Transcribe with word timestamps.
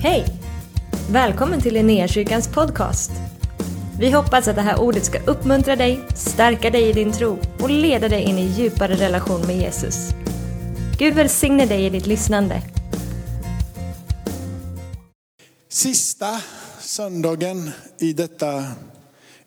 Hej! 0.00 0.24
Välkommen 1.10 1.60
till 1.60 1.74
Linnéakyrkans 1.74 2.48
podcast. 2.48 3.10
Vi 4.00 4.10
hoppas 4.10 4.48
att 4.48 4.56
det 4.56 4.62
här 4.62 4.80
ordet 4.80 5.04
ska 5.04 5.18
uppmuntra 5.18 5.76
dig, 5.76 6.00
stärka 6.14 6.70
dig 6.70 6.88
i 6.88 6.92
din 6.92 7.12
tro 7.12 7.38
och 7.60 7.70
leda 7.70 8.08
dig 8.08 8.22
in 8.22 8.38
i 8.38 8.46
djupare 8.46 8.94
relation 8.94 9.46
med 9.46 9.56
Jesus. 9.56 10.10
Gud 10.98 11.14
välsigne 11.14 11.66
dig 11.66 11.86
i 11.86 11.90
ditt 11.90 12.06
lyssnande. 12.06 12.62
Sista 15.68 16.40
söndagen 16.80 17.70
i 17.98 18.12
detta, 18.12 18.64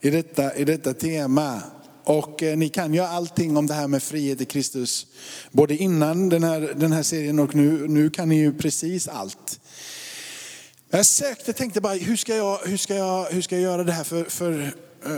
i 0.02 0.10
detta, 0.10 0.56
i 0.56 0.66
detta 0.66 0.94
tema. 0.94 1.62
Och 2.04 2.44
eh, 2.44 2.58
ni 2.58 2.70
kan 2.70 2.94
ju 2.94 3.00
allting 3.00 3.58
om 3.58 3.68
det 3.68 3.74
här 3.74 3.88
med 3.88 4.04
frihet 4.04 4.42
i 4.42 4.46
Kristus. 4.46 5.08
Både 5.52 5.76
innan 5.76 6.30
den 6.30 6.44
här, 6.44 6.74
den 6.76 6.92
här 6.92 7.04
serien 7.04 7.40
och 7.40 7.56
nu, 7.56 7.88
nu 7.88 8.10
kan 8.10 8.30
ni 8.30 8.36
ju 8.36 8.54
precis 8.54 9.08
allt. 9.08 9.61
Jag 10.94 11.06
sökte, 11.06 11.54
tänkte 11.54 11.82
bara, 11.82 11.94
hur 11.94 12.16
ska 12.16 12.36
jag, 12.36 12.58
hur 12.58 12.78
ska 12.78 12.96
jag, 12.96 13.26
hur 13.26 13.42
ska 13.42 13.56
jag 13.56 13.62
göra 13.62 13.84
det 13.84 13.92
här? 13.92 14.04
För, 14.04 14.24
för 14.24 14.74
eh, 15.06 15.12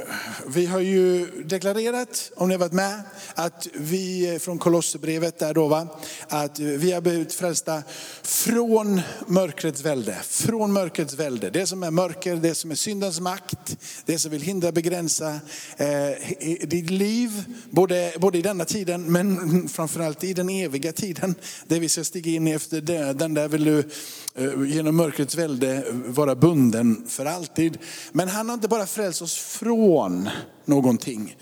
vi 0.47 0.65
har 0.65 0.79
ju 0.79 1.25
deklarerat, 1.45 2.31
om 2.35 2.47
ni 2.47 2.53
har 2.53 2.59
varit 2.59 2.73
med, 2.73 3.01
att 3.35 3.67
vi 3.73 4.37
från 4.41 4.59
Kolosserbrevet 4.59 5.39
där 5.39 5.53
då 5.53 5.67
va, 5.67 5.87
att 6.27 6.59
vi 6.59 6.91
har 6.91 7.01
blivit 7.01 7.33
frälsta 7.33 7.83
från 8.23 9.01
mörkrets 9.27 9.81
välde. 9.81 10.17
Från 10.23 10.73
mörkrets 10.73 11.13
välde. 11.13 11.49
Det 11.49 11.67
som 11.67 11.83
är 11.83 11.91
mörker, 11.91 12.35
det 12.35 12.55
som 12.55 12.71
är 12.71 12.75
syndens 12.75 13.19
makt, 13.19 13.77
det 14.05 14.19
som 14.19 14.31
vill 14.31 14.41
hindra, 14.41 14.71
begränsa 14.71 15.39
eh, 15.77 16.67
ditt 16.67 16.89
liv. 16.89 17.43
Både, 17.69 18.13
både 18.17 18.37
i 18.37 18.41
denna 18.41 18.65
tiden 18.65 19.11
men 19.11 19.69
framförallt 19.69 20.23
i 20.23 20.33
den 20.33 20.49
eviga 20.49 20.91
tiden. 20.91 21.35
Där 21.67 21.79
vi 21.79 21.89
ska 21.89 22.03
stiga 22.03 22.31
in 22.31 22.47
efter 22.47 22.81
döden. 22.81 23.33
Där 23.33 23.47
vill 23.47 23.63
du 23.63 23.89
Eh, 24.35 24.63
genom 24.67 24.95
mörkrets 24.95 25.35
välde 25.35 25.75
eh, 25.75 25.93
vara 25.93 26.35
bunden 26.35 27.05
för 27.07 27.25
alltid. 27.25 27.77
Men 28.11 28.27
han 28.27 28.49
har 28.49 28.53
inte 28.53 28.67
bara 28.67 28.85
frälst 28.85 29.21
oss 29.21 29.37
från 29.37 30.29
någonting. 30.65 31.35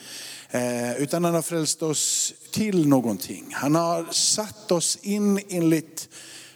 Eh, 0.50 1.02
utan 1.02 1.24
han 1.24 1.34
har 1.34 1.42
frälst 1.42 1.84
oss 1.84 2.34
till 2.52 2.88
någonting. 2.88 3.46
Han 3.52 3.76
har 3.76 4.06
satt 4.12 4.72
oss 4.72 5.00
in 5.02 5.40
enligt 5.50 6.10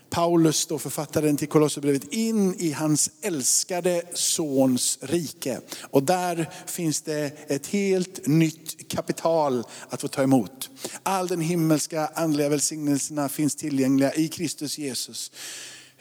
Paulus, 0.09 0.65
då 0.65 0.79
författaren 0.79 1.37
till 1.37 1.47
Kolosserbrevet, 1.47 2.13
in 2.13 2.55
i 2.59 2.71
hans 2.71 3.11
älskade 3.21 4.01
sons 4.13 4.99
rike. 5.01 5.59
Och 5.81 6.03
där 6.03 6.49
finns 6.65 7.01
det 7.01 7.31
ett 7.47 7.67
helt 7.67 8.27
nytt 8.27 8.91
kapital 8.91 9.63
att 9.89 10.01
få 10.01 10.07
ta 10.07 10.23
emot. 10.23 10.69
All 11.03 11.27
den 11.27 11.41
himmelska 11.41 12.09
andliga 12.15 12.49
välsignelserna 12.49 13.29
finns 13.29 13.55
tillgängliga 13.55 14.13
i 14.13 14.27
Kristus 14.27 14.77
Jesus. 14.77 15.31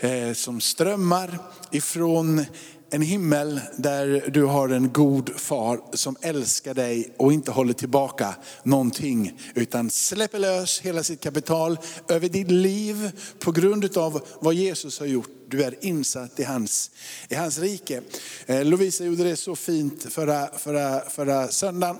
Eh, 0.05 0.33
som 0.33 0.60
strömmar 0.60 1.38
ifrån 1.70 2.44
en 2.91 3.02
himmel 3.02 3.60
där 3.77 4.30
du 4.33 4.42
har 4.42 4.69
en 4.69 4.92
god 4.92 5.41
far 5.41 5.80
som 5.92 6.16
älskar 6.20 6.74
dig 6.74 7.14
och 7.16 7.33
inte 7.33 7.50
håller 7.50 7.72
tillbaka 7.72 8.34
någonting. 8.62 9.41
Utan 9.55 9.91
släpper 9.91 10.38
lös 10.38 10.80
hela 10.80 11.02
sitt 11.02 11.20
kapital 11.20 11.78
över 12.08 12.28
ditt 12.28 12.50
liv 12.50 13.11
på 13.38 13.52
grund 13.52 13.96
av 13.96 14.27
vad 14.41 14.55
Jesus 14.55 14.98
har 14.98 15.06
gjort. 15.06 15.30
Du 15.48 15.62
är 15.62 15.84
insatt 15.84 16.41
i 16.41 16.44
hans, 16.44 16.91
i 17.28 17.34
hans 17.34 17.58
rike. 17.58 18.00
Eh, 18.46 18.64
Lovisa 18.64 19.05
gjorde 19.05 19.24
det 19.24 19.36
så 19.36 19.56
fint 19.56 20.06
förra, 20.12 20.48
förra, 20.58 21.00
förra 21.00 21.48
söndagen. 21.48 21.96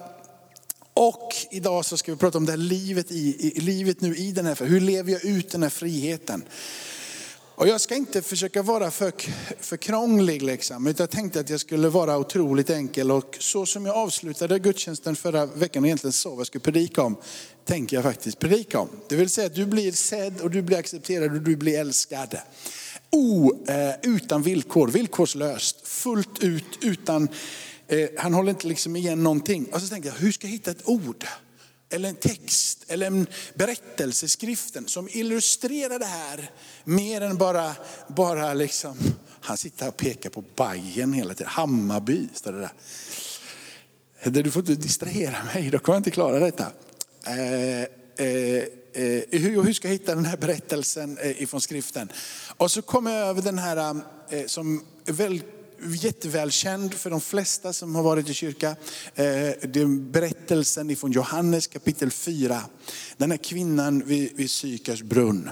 Och 0.94 1.34
idag 1.50 1.84
så 1.84 1.96
ska 1.96 2.12
vi 2.12 2.18
prata 2.18 2.39
om 2.39 2.46
det 2.46 2.52
här 2.52 2.56
livet, 2.56 3.11
i, 3.11 3.52
i, 3.56 3.61
livet 3.61 4.00
nu 4.00 4.16
i 4.16 4.33
den 4.33 4.46
här, 4.46 4.66
hur 4.66 4.80
lever 4.80 5.12
jag 5.12 5.24
ut 5.24 5.50
den 5.50 5.62
här 5.62 5.70
friheten? 5.70 6.44
Och 7.56 7.69
jag 7.69 7.80
ska 7.80 7.94
inte 7.94 8.22
försöka 8.22 8.62
vara 8.62 8.91
för, 8.91 9.12
för 9.60 9.77
krånglig, 9.77 10.42
liksom, 10.42 10.86
utan 10.86 11.05
jag 11.05 11.10
tänkte 11.10 11.41
att 11.41 11.50
jag 11.50 11.61
skulle 11.61 11.88
vara 11.88 12.19
otroligt 12.19 12.70
enkel. 12.70 13.11
Och 13.11 13.36
så 13.41 13.66
som 13.66 13.86
jag 13.86 13.96
avslutade 13.96 14.58
gudstjänsten 14.58 15.16
förra 15.16 15.46
veckan 15.46 15.83
och 15.83 15.86
egentligen 15.86 16.12
sa 16.12 16.30
vad 16.30 16.39
jag 16.39 16.46
skulle 16.46 16.62
predika 16.62 17.02
om, 17.02 17.17
tänker 17.64 17.96
jag 17.96 18.05
faktiskt 18.05 18.39
predika 18.39 18.79
om. 18.79 18.89
Det 19.08 19.17
vill 19.17 19.30
säga 19.30 19.46
att 19.46 19.55
du 19.55 19.67
blir 19.67 19.92
sedd 19.92 20.40
och 20.40 20.51
du 20.51 20.62
blir 20.62 20.79
accepterad 20.79 21.33
och 21.33 21.42
du 21.42 21.56
blir 21.56 21.79
älskad. 21.79 22.36
O, 23.11 23.52
eh, 23.68 23.95
utan 24.02 24.42
villkor, 24.42 24.89
villkorslöst, 24.89 25.89
fullt 25.89 26.42
ut, 26.42 26.79
utan, 26.80 27.29
eh, 27.89 28.08
han 28.18 28.34
håller 28.34 28.50
inte 28.50 28.67
liksom 28.67 28.96
igen 28.96 29.23
någonting. 29.23 29.67
Och 29.73 29.80
så 29.80 29.89
tänkte 29.89 30.08
jag, 30.08 30.17
hur 30.17 30.33
ska 30.33 30.46
jag 30.46 30.52
hitta 30.52 30.70
ett 30.70 30.89
ord? 30.89 31.24
Eller 31.94 32.08
en 32.08 32.16
text 32.16 32.84
eller 32.88 33.06
en 33.06 33.27
berättelse, 33.55 34.28
skriften 34.28 34.88
som 34.88 35.08
illustrerar 35.10 35.98
det 35.98 36.06
här 36.06 36.50
mer 36.84 37.20
än 37.20 37.36
bara, 37.36 37.74
bara 38.08 38.55
liksom, 38.55 38.98
han 39.40 39.56
sitter 39.56 39.82
här 39.82 39.88
och 39.88 39.96
pekar 39.96 40.30
på 40.30 40.44
Bajen 40.56 41.12
hela 41.12 41.34
tiden, 41.34 41.52
Hammarby 41.52 42.28
står 42.34 42.52
det 42.52 42.60
där. 42.60 44.42
Du 44.42 44.50
får 44.50 44.60
inte 44.60 44.74
distrahera 44.74 45.36
mig, 45.55 45.70
då 45.70 45.78
kommer 45.78 45.96
jag 45.96 46.00
inte 46.00 46.10
klara 46.10 46.38
detta. 46.38 46.66
Eh, 47.27 47.82
eh, 47.82 48.64
eh, 48.92 49.22
hur, 49.30 49.62
hur 49.62 49.72
ska 49.72 49.88
jag 49.88 49.92
hitta 49.92 50.14
den 50.14 50.24
här 50.24 50.36
berättelsen 50.36 51.18
eh, 51.18 51.42
ifrån 51.42 51.61
skriften? 51.61 52.12
Och 52.56 52.70
så 52.70 52.82
kom 52.82 53.06
jag 53.06 53.28
över 53.28 53.42
den 53.42 53.58
här 53.58 53.96
eh, 54.28 54.46
som 54.46 54.84
väl 55.05 55.42
jättevälkänd 55.84 56.95
för 56.95 57.11
de 57.11 57.20
flesta 57.20 57.72
som 57.72 57.95
har 57.95 58.02
varit 58.02 58.28
i 58.28 58.34
kyrka. 58.34 58.68
Eh, 58.68 58.77
det 59.14 59.77
är 59.77 60.11
berättelsen 60.11 60.90
ifrån 60.90 61.12
Johannes 61.12 61.67
kapitel 61.67 62.11
4. 62.11 62.62
Den 63.17 63.30
här 63.30 63.39
kvinnan 63.39 64.06
vid, 64.06 64.36
vid 64.36 64.50
Sykars 64.50 65.02
brunn. 65.02 65.50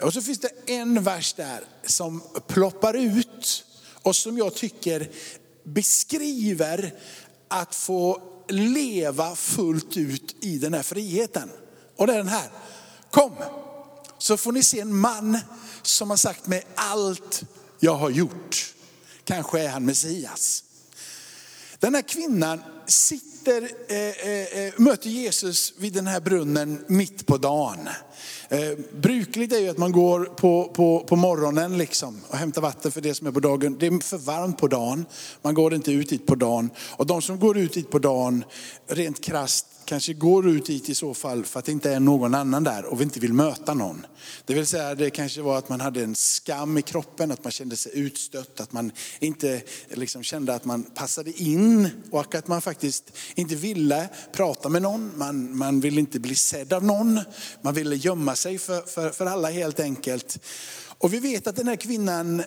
Och 0.00 0.12
så 0.12 0.22
finns 0.22 0.38
det 0.38 0.50
en 0.66 1.02
vers 1.02 1.34
där 1.34 1.60
som 1.86 2.22
ploppar 2.46 2.94
ut 2.94 3.64
och 4.02 4.16
som 4.16 4.38
jag 4.38 4.54
tycker 4.54 5.10
beskriver 5.64 6.94
att 7.48 7.74
få 7.74 8.22
leva 8.48 9.36
fullt 9.36 9.96
ut 9.96 10.36
i 10.40 10.58
den 10.58 10.74
här 10.74 10.82
friheten. 10.82 11.50
Och 11.96 12.06
det 12.06 12.12
är 12.12 12.18
den 12.18 12.28
här. 12.28 12.50
Kom, 13.10 13.32
så 14.18 14.36
får 14.36 14.52
ni 14.52 14.62
se 14.62 14.80
en 14.80 14.96
man 14.96 15.38
som 15.82 16.10
har 16.10 16.16
sagt 16.16 16.46
mig 16.46 16.66
allt 16.74 17.42
jag 17.80 17.94
har 17.94 18.10
gjort. 18.10 18.74
Kanske 19.24 19.60
är 19.60 19.68
han 19.68 19.84
Messias. 19.84 20.64
Den 21.78 21.94
här 21.94 22.02
kvinnan 22.02 22.62
sitter, 22.86 23.62
eh, 23.88 23.98
eh, 23.98 24.66
eh, 24.66 24.72
möter 24.76 25.08
Jesus 25.08 25.72
vid 25.78 25.92
den 25.92 26.06
här 26.06 26.20
brunnen 26.20 26.84
mitt 26.88 27.26
på 27.26 27.36
dagen. 27.36 27.88
Eh, 28.48 28.78
brukligt 29.00 29.52
är 29.52 29.58
ju 29.58 29.68
att 29.68 29.78
man 29.78 29.92
går 29.92 30.24
på, 30.24 30.72
på, 30.74 31.04
på 31.08 31.16
morgonen 31.16 31.78
liksom 31.78 32.20
och 32.28 32.36
hämtar 32.36 32.62
vatten 32.62 32.92
för 32.92 33.00
det 33.00 33.14
som 33.14 33.26
är 33.26 33.32
på 33.32 33.40
dagen. 33.40 33.76
Det 33.78 33.86
är 33.86 34.04
för 34.04 34.18
varmt 34.18 34.58
på 34.58 34.68
dagen. 34.68 35.06
Man 35.42 35.54
går 35.54 35.74
inte 35.74 35.92
ut 35.92 36.08
dit 36.08 36.26
på 36.26 36.34
dagen. 36.34 36.70
Och 36.90 37.06
de 37.06 37.22
som 37.22 37.38
går 37.38 37.58
ut 37.58 37.72
dit 37.72 37.90
på 37.90 37.98
dagen, 37.98 38.44
rent 38.86 39.20
krasst, 39.20 39.66
kanske 39.84 40.12
går 40.12 40.48
ut 40.48 40.66
dit 40.66 40.88
i 40.88 40.94
så 40.94 41.14
fall 41.14 41.44
för 41.44 41.58
att 41.58 41.64
det 41.64 41.72
inte 41.72 41.90
är 41.90 42.00
någon 42.00 42.34
annan 42.34 42.64
där 42.64 42.84
och 42.84 43.00
vi 43.00 43.04
inte 43.04 43.20
vill 43.20 43.32
möta 43.32 43.74
någon. 43.74 44.06
Det 44.44 44.54
vill 44.54 44.66
säga 44.66 44.94
det 44.94 45.10
kanske 45.10 45.42
var 45.42 45.58
att 45.58 45.68
man 45.68 45.80
hade 45.80 46.02
en 46.02 46.14
skam 46.14 46.78
i 46.78 46.82
kroppen, 46.82 47.30
att 47.30 47.44
man 47.44 47.50
kände 47.50 47.76
sig 47.76 47.92
utstött, 47.94 48.60
att 48.60 48.72
man 48.72 48.92
inte 49.20 49.62
liksom 49.88 50.22
kände 50.22 50.54
att 50.54 50.64
man 50.64 50.82
passade 50.82 51.42
in 51.42 51.90
och 52.10 52.34
att 52.34 52.48
man 52.48 52.62
faktiskt 52.62 53.12
inte 53.34 53.54
ville 53.54 54.08
prata 54.32 54.68
med 54.68 54.82
någon. 54.82 55.18
Man, 55.18 55.56
man 55.56 55.80
ville 55.80 56.00
inte 56.00 56.20
bli 56.20 56.34
sedd 56.34 56.72
av 56.72 56.84
någon. 56.84 57.20
Man 57.62 57.74
ville 57.74 57.96
gömma 57.96 58.36
sig 58.36 58.58
för, 58.58 58.82
för, 58.82 59.10
för 59.10 59.26
alla 59.26 59.50
helt 59.50 59.80
enkelt. 59.80 60.38
Och 60.98 61.12
vi 61.12 61.18
vet 61.18 61.46
att 61.46 61.56
den 61.56 61.68
här 61.68 61.76
kvinnan 61.76 62.40
eh, 62.40 62.46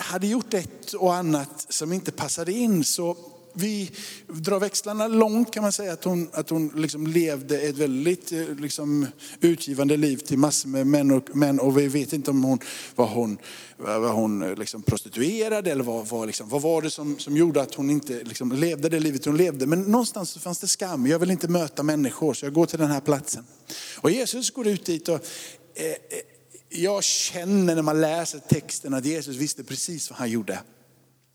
hade 0.00 0.26
gjort 0.26 0.54
ett 0.54 0.92
och 0.92 1.14
annat 1.14 1.66
som 1.68 1.92
inte 1.92 2.12
passade 2.12 2.52
in. 2.52 2.84
Så 2.84 3.16
vi 3.52 3.90
drar 4.28 4.60
växlarna 4.60 5.08
långt 5.08 5.50
kan 5.50 5.62
man 5.62 5.72
säga 5.72 5.92
att 5.92 6.04
hon, 6.04 6.28
att 6.32 6.50
hon 6.50 6.72
liksom 6.76 7.06
levde 7.06 7.60
ett 7.60 7.76
väldigt 7.76 8.32
eh, 8.32 8.48
liksom, 8.58 9.06
utgivande 9.40 9.96
liv 9.96 10.16
till 10.16 10.38
massor 10.38 10.68
med 10.68 10.86
män 10.86 11.10
och, 11.10 11.36
män 11.36 11.60
och 11.60 11.78
vi 11.78 11.88
vet 11.88 12.12
inte 12.12 12.30
om 12.30 12.44
hon 12.44 12.58
var 12.94 13.06
hon, 13.06 13.38
var 13.76 14.12
hon 14.12 14.42
eh, 14.42 14.56
liksom 14.56 14.82
prostituerad 14.82 15.68
eller 15.68 15.84
vad, 15.84 16.06
vad, 16.06 16.26
liksom, 16.26 16.48
vad 16.48 16.62
var 16.62 16.82
det 16.82 16.90
som, 16.90 17.18
som 17.18 17.36
gjorde 17.36 17.62
att 17.62 17.74
hon 17.74 17.90
inte 17.90 18.24
liksom 18.24 18.52
levde 18.52 18.88
det 18.88 19.00
livet 19.00 19.24
hon 19.24 19.36
levde. 19.36 19.66
Men 19.66 19.82
någonstans 19.82 20.30
så 20.30 20.40
fanns 20.40 20.58
det 20.58 20.68
skam, 20.68 21.06
jag 21.06 21.18
vill 21.18 21.30
inte 21.30 21.48
möta 21.48 21.82
människor 21.82 22.34
så 22.34 22.46
jag 22.46 22.52
går 22.52 22.66
till 22.66 22.78
den 22.78 22.90
här 22.90 23.00
platsen. 23.00 23.44
Och 23.96 24.10
Jesus 24.10 24.50
går 24.50 24.66
ut 24.66 24.86
dit 24.86 25.08
och 25.08 25.14
eh, 25.14 25.86
eh 25.86 25.94
jag 26.70 27.04
känner 27.04 27.74
när 27.74 27.82
man 27.82 28.00
läser 28.00 28.38
texten 28.38 28.94
att 28.94 29.04
Jesus 29.04 29.36
visste 29.36 29.64
precis 29.64 30.10
vad 30.10 30.18
han 30.18 30.30
gjorde. 30.30 30.58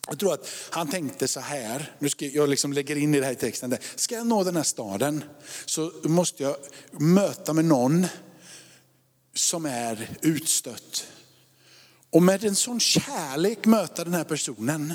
Jag 0.08 0.20
tror 0.20 0.34
att 0.34 0.50
han 0.70 0.90
tänkte 0.90 1.28
så 1.28 1.40
här, 1.40 1.96
nu 2.00 2.10
ska 2.10 2.26
jag 2.26 2.50
liksom 2.50 2.74
lägger 2.74 2.96
in 2.96 3.16
i 3.16 3.20
det 3.20 3.26
här 3.26 3.34
i 3.34 3.36
texten, 3.36 3.70
där, 3.70 3.80
ska 3.96 4.16
jag 4.16 4.28
nå 4.28 4.44
den 4.44 4.56
här 4.56 4.64
staden 4.64 5.24
så 5.66 5.92
måste 6.04 6.44
jag 6.44 6.56
möta 6.92 7.54
med 7.54 7.66
någon 7.66 8.08
som 9.36 9.66
är 9.66 10.18
utstött. 10.22 11.08
Och 12.10 12.24
med 12.24 12.44
en 12.44 12.56
sån 12.56 12.80
kärlek 12.80 13.66
möta 13.66 14.04
den 14.04 14.14
här 14.14 14.24
personen 14.24 14.94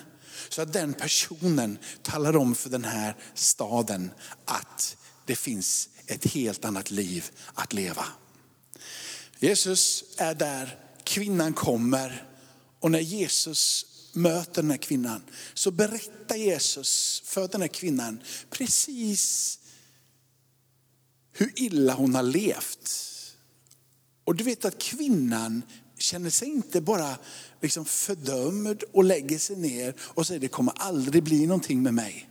så 0.48 0.62
att 0.62 0.72
den 0.72 0.94
personen 0.94 1.78
talar 2.02 2.36
om 2.36 2.54
för 2.54 2.70
den 2.70 2.84
här 2.84 3.16
staden 3.34 4.10
att 4.44 4.96
det 5.26 5.36
finns 5.36 5.88
ett 6.06 6.24
helt 6.24 6.64
annat 6.64 6.90
liv 6.90 7.30
att 7.54 7.72
leva. 7.72 8.04
Jesus 9.38 10.04
är 10.16 10.34
där, 10.34 10.78
kvinnan 11.04 11.52
kommer 11.52 12.24
Och 12.80 12.90
när 12.90 13.00
Jesus 13.00 13.86
möter 14.12 14.62
den 14.62 14.70
här 14.70 14.78
kvinnan 14.78 15.22
så 15.54 15.70
berättar 15.70 16.36
Jesus 16.36 17.22
för 17.24 17.48
den 17.48 17.60
här 17.60 17.68
kvinnan 17.68 18.22
precis 18.50 19.58
hur 21.32 21.52
illa 21.56 21.94
hon 21.94 22.14
har 22.14 22.22
levt. 22.22 22.94
Och 24.24 24.34
du 24.34 24.44
vet 24.44 24.64
att 24.64 24.78
kvinnan 24.78 25.62
känner 25.98 26.30
sig 26.30 26.48
inte 26.48 26.80
bara 26.80 27.18
liksom 27.60 27.84
fördömd 27.84 28.82
och 28.92 29.04
lägger 29.04 29.38
sig 29.38 29.56
ner 29.56 29.94
och 30.00 30.26
säger 30.26 30.40
det 30.40 30.48
kommer 30.48 30.72
aldrig 30.76 31.22
bli 31.22 31.46
någonting 31.46 31.82
med 31.82 31.94
mig. 31.94 32.30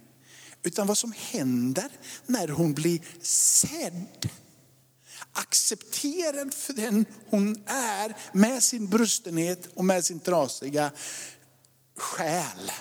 Utan 0.63 0.87
vad 0.87 0.97
som 0.97 1.13
händer 1.17 1.89
när 2.25 2.47
hon 2.47 2.73
blir 2.73 3.01
sedd, 3.21 4.29
accepterad 5.31 6.53
för 6.53 6.73
den 6.73 7.05
hon 7.29 7.63
är 7.65 8.17
med 8.37 8.63
sin 8.63 8.87
brustenhet 8.87 9.69
och 9.73 9.85
med 9.85 10.05
sin 10.05 10.19
trasiga 10.19 10.91
själ. 11.97 12.71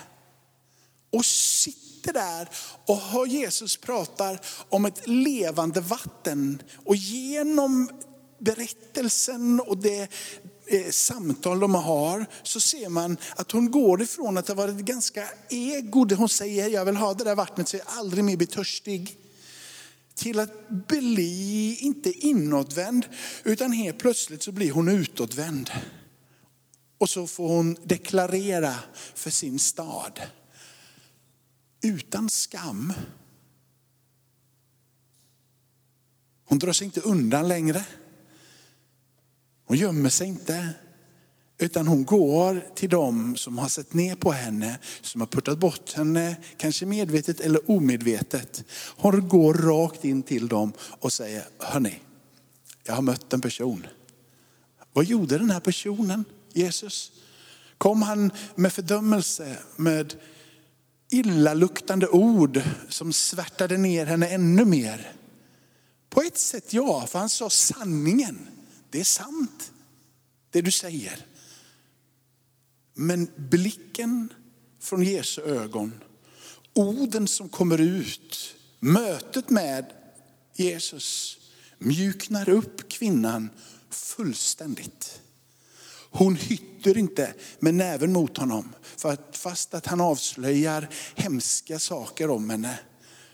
Och 1.13 1.25
sitter 1.25 2.13
där 2.13 2.49
och 2.85 2.97
hör 2.97 3.25
Jesus 3.25 3.77
pratar 3.77 4.39
om 4.69 4.85
ett 4.85 5.07
levande 5.07 5.81
vatten. 5.81 6.61
Och 6.85 6.95
genom 6.95 7.89
berättelsen 8.39 9.59
och 9.59 9.77
det 9.77 10.07
eh, 10.65 10.89
samtal 10.89 11.59
de 11.59 11.75
har 11.75 12.25
så 12.43 12.59
ser 12.59 12.89
man 12.89 13.17
att 13.35 13.51
hon 13.51 13.71
går 13.71 14.01
ifrån 14.01 14.37
att 14.37 14.45
det 14.45 14.53
varit 14.53 14.75
ganska 14.75 15.29
ego, 15.49 16.05
det 16.05 16.15
hon 16.15 16.29
säger, 16.29 16.69
jag 16.69 16.85
vill 16.85 16.95
ha 16.95 17.13
det 17.13 17.23
där 17.23 17.35
vattnet 17.35 17.67
så 17.69 17.77
jag 17.77 17.85
aldrig 17.87 18.23
mer 18.23 18.37
blir 18.37 18.47
törstig. 18.47 19.17
Till 20.15 20.39
att 20.39 20.69
bli, 20.69 21.77
inte 21.79 22.11
inåtvänd, 22.11 23.05
utan 23.43 23.71
helt 23.71 23.99
plötsligt 23.99 24.43
så 24.43 24.51
blir 24.51 24.71
hon 24.71 24.89
utåtvänd. 24.89 25.71
Och 26.97 27.09
så 27.09 27.27
får 27.27 27.47
hon 27.47 27.77
deklarera 27.83 28.75
för 29.15 29.29
sin 29.29 29.59
stad. 29.59 30.21
Utan 31.83 32.29
skam. 32.29 32.93
Hon 36.45 36.59
drar 36.59 36.73
sig 36.73 36.85
inte 36.85 37.01
undan 37.01 37.47
längre. 37.47 37.85
Hon 39.65 39.77
gömmer 39.77 40.09
sig 40.09 40.27
inte. 40.27 40.73
Utan 41.57 41.87
hon 41.87 42.05
går 42.05 42.65
till 42.75 42.89
dem 42.89 43.35
som 43.35 43.57
har 43.57 43.69
sett 43.69 43.93
ner 43.93 44.15
på 44.15 44.31
henne, 44.31 44.79
som 45.01 45.21
har 45.21 45.27
puttat 45.27 45.57
bort 45.59 45.93
henne, 45.93 46.35
kanske 46.57 46.85
medvetet 46.85 47.39
eller 47.39 47.71
omedvetet. 47.71 48.63
Hon 48.97 49.27
går 49.27 49.53
rakt 49.53 50.05
in 50.05 50.23
till 50.23 50.47
dem 50.47 50.73
och 50.79 51.13
säger, 51.13 51.43
hörni, 51.59 51.99
jag 52.83 52.93
har 52.93 53.01
mött 53.01 53.33
en 53.33 53.41
person. 53.41 53.87
Vad 54.93 55.05
gjorde 55.05 55.37
den 55.37 55.51
här 55.51 55.59
personen, 55.59 56.25
Jesus? 56.57 57.11
Kom 57.77 58.01
han 58.01 58.31
med 58.55 58.73
fördömelse, 58.73 59.57
med 59.75 60.15
illaluktande 61.09 62.07
ord 62.07 62.61
som 62.89 63.13
svärtade 63.13 63.77
ner 63.77 64.05
henne 64.05 64.27
ännu 64.27 64.65
mer? 64.65 65.11
På 66.09 66.21
ett 66.21 66.37
sätt 66.37 66.73
ja, 66.73 67.07
för 67.07 67.19
han 67.19 67.29
sa 67.29 67.49
sanningen. 67.49 68.47
Det 68.89 68.99
är 68.99 69.03
sant, 69.03 69.71
det 70.51 70.61
du 70.61 70.71
säger. 70.71 71.25
Men 72.93 73.27
blicken 73.35 74.33
från 74.81 75.03
Jesu 75.03 75.41
ögon, 75.41 75.93
orden 76.73 77.27
som 77.27 77.49
kommer 77.49 77.81
ut, 77.81 78.55
mötet 78.79 79.49
med 79.49 79.85
Jesus 80.55 81.37
mjuknar 81.77 82.49
upp 82.49 82.89
kvinnan 82.89 83.49
fullständigt. 83.89 85.21
Hon 86.11 86.35
hytter 86.35 86.97
inte 86.97 87.33
med 87.59 87.73
näven 87.73 88.13
mot 88.13 88.37
honom, 88.37 88.75
för 88.97 89.13
att, 89.13 89.37
fast 89.37 89.73
att 89.73 89.85
han 89.85 90.01
avslöjar 90.01 90.89
hemska 91.15 91.79
saker 91.79 92.29
om 92.29 92.49
henne. 92.49 92.79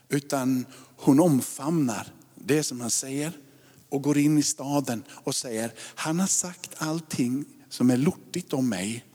Utan 0.10 0.66
hon 0.98 1.20
omfamnar 1.20 2.08
det 2.36 2.64
som 2.64 2.82
han 2.82 2.90
säger 2.90 3.32
och 3.90 4.02
går 4.02 4.18
in 4.18 4.38
i 4.38 4.44
staden 4.44 5.04
och 5.10 5.36
säger, 5.36 5.74
han 5.80 6.20
har 6.20 6.28
sagt 6.28 6.72
allting 6.78 7.46
som 7.70 7.90
är 7.90 7.98
lortigt 7.98 8.54
om 8.54 8.70
mig. 8.70 9.06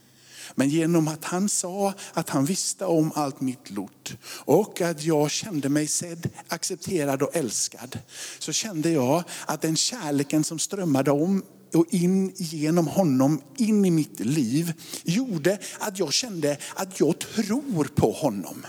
Men 0.54 0.68
genom 0.68 1.08
att 1.08 1.24
han 1.24 1.48
sa 1.48 1.94
att 2.12 2.28
han 2.28 2.44
visste 2.44 2.84
om 2.84 3.12
allt 3.14 3.40
mitt 3.40 3.70
lort 3.70 4.16
och 4.24 4.80
att 4.80 5.04
jag 5.04 5.30
kände 5.30 5.68
mig 5.68 5.86
sedd, 5.86 6.30
accepterad 6.48 7.22
och 7.22 7.36
älskad. 7.36 7.98
Så 8.38 8.52
kände 8.52 8.90
jag 8.90 9.24
att 9.46 9.62
den 9.62 9.76
kärleken 9.76 10.44
som 10.44 10.58
strömmade 10.58 11.10
om 11.10 11.42
och 11.74 11.86
in 11.90 12.32
genom 12.36 12.86
honom, 12.86 13.40
in 13.56 13.84
i 13.84 13.90
mitt 13.90 14.20
liv, 14.20 14.72
gjorde 15.04 15.58
att 15.78 15.98
jag 15.98 16.12
kände 16.12 16.56
att 16.74 17.00
jag 17.00 17.18
tror 17.18 17.84
på 17.84 18.12
honom. 18.12 18.66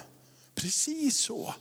Precis 0.55 1.17
så 1.17 1.53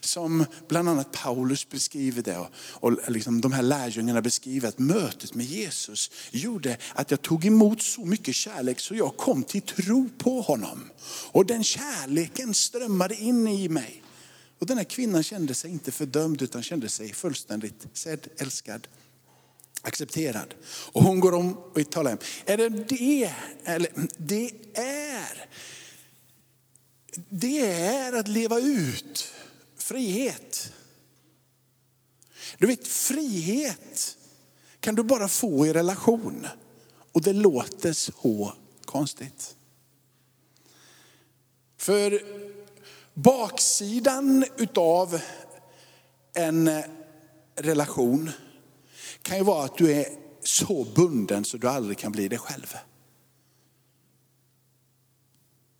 som 0.00 0.44
bland 0.68 0.88
annat 0.88 1.12
Paulus 1.12 1.68
beskriver 1.68 2.22
det 2.22 2.46
och 2.54 3.10
liksom 3.10 3.40
de 3.40 3.52
här 3.52 3.62
lärjungarna 3.62 4.22
beskriver 4.22 4.68
att 4.68 4.78
mötet 4.78 5.34
med 5.34 5.46
Jesus 5.46 6.10
gjorde 6.30 6.76
att 6.94 7.10
jag 7.10 7.22
tog 7.22 7.44
emot 7.44 7.82
så 7.82 8.04
mycket 8.04 8.34
kärlek 8.34 8.80
så 8.80 8.94
jag 8.94 9.16
kom 9.16 9.42
till 9.42 9.62
tro 9.62 10.08
på 10.18 10.40
honom. 10.40 10.90
Och 11.32 11.46
den 11.46 11.64
kärleken 11.64 12.54
strömmade 12.54 13.14
in 13.14 13.48
i 13.48 13.68
mig. 13.68 14.02
Och 14.58 14.66
den 14.66 14.76
här 14.76 14.84
kvinnan 14.84 15.22
kände 15.22 15.54
sig 15.54 15.70
inte 15.70 15.92
fördömd 15.92 16.42
utan 16.42 16.62
kände 16.62 16.88
sig 16.88 17.12
fullständigt 17.12 17.86
sedd, 17.92 18.28
älskad, 18.38 18.88
accepterad. 19.82 20.54
Och 20.92 21.02
hon 21.02 21.20
går 21.20 21.34
om 21.34 21.58
och 21.58 21.90
talar 21.90 22.12
om, 22.12 22.18
är 22.46 22.56
det 22.56 22.68
det, 22.68 23.34
eller 23.64 23.92
det 24.18 24.50
är, 24.74 25.48
det 27.28 27.60
är 27.66 28.12
att 28.12 28.28
leva 28.28 28.58
ut 28.58 29.32
frihet. 29.76 30.72
Du 32.58 32.66
vet, 32.66 32.88
frihet 32.88 34.16
kan 34.80 34.94
du 34.94 35.02
bara 35.02 35.28
få 35.28 35.66
i 35.66 35.72
relation. 35.72 36.46
Och 37.12 37.22
det 37.22 37.32
låter 37.32 37.92
så 37.92 38.52
konstigt. 38.84 39.56
För 41.76 42.22
baksidan 43.14 44.44
utav 44.56 45.20
en 46.34 46.70
relation 47.54 48.30
kan 49.22 49.36
ju 49.36 49.44
vara 49.44 49.64
att 49.64 49.78
du 49.78 49.92
är 49.92 50.06
så 50.44 50.84
bunden 50.84 51.44
så 51.44 51.56
du 51.56 51.68
aldrig 51.68 51.98
kan 51.98 52.12
bli 52.12 52.28
dig 52.28 52.38
själv. 52.38 52.76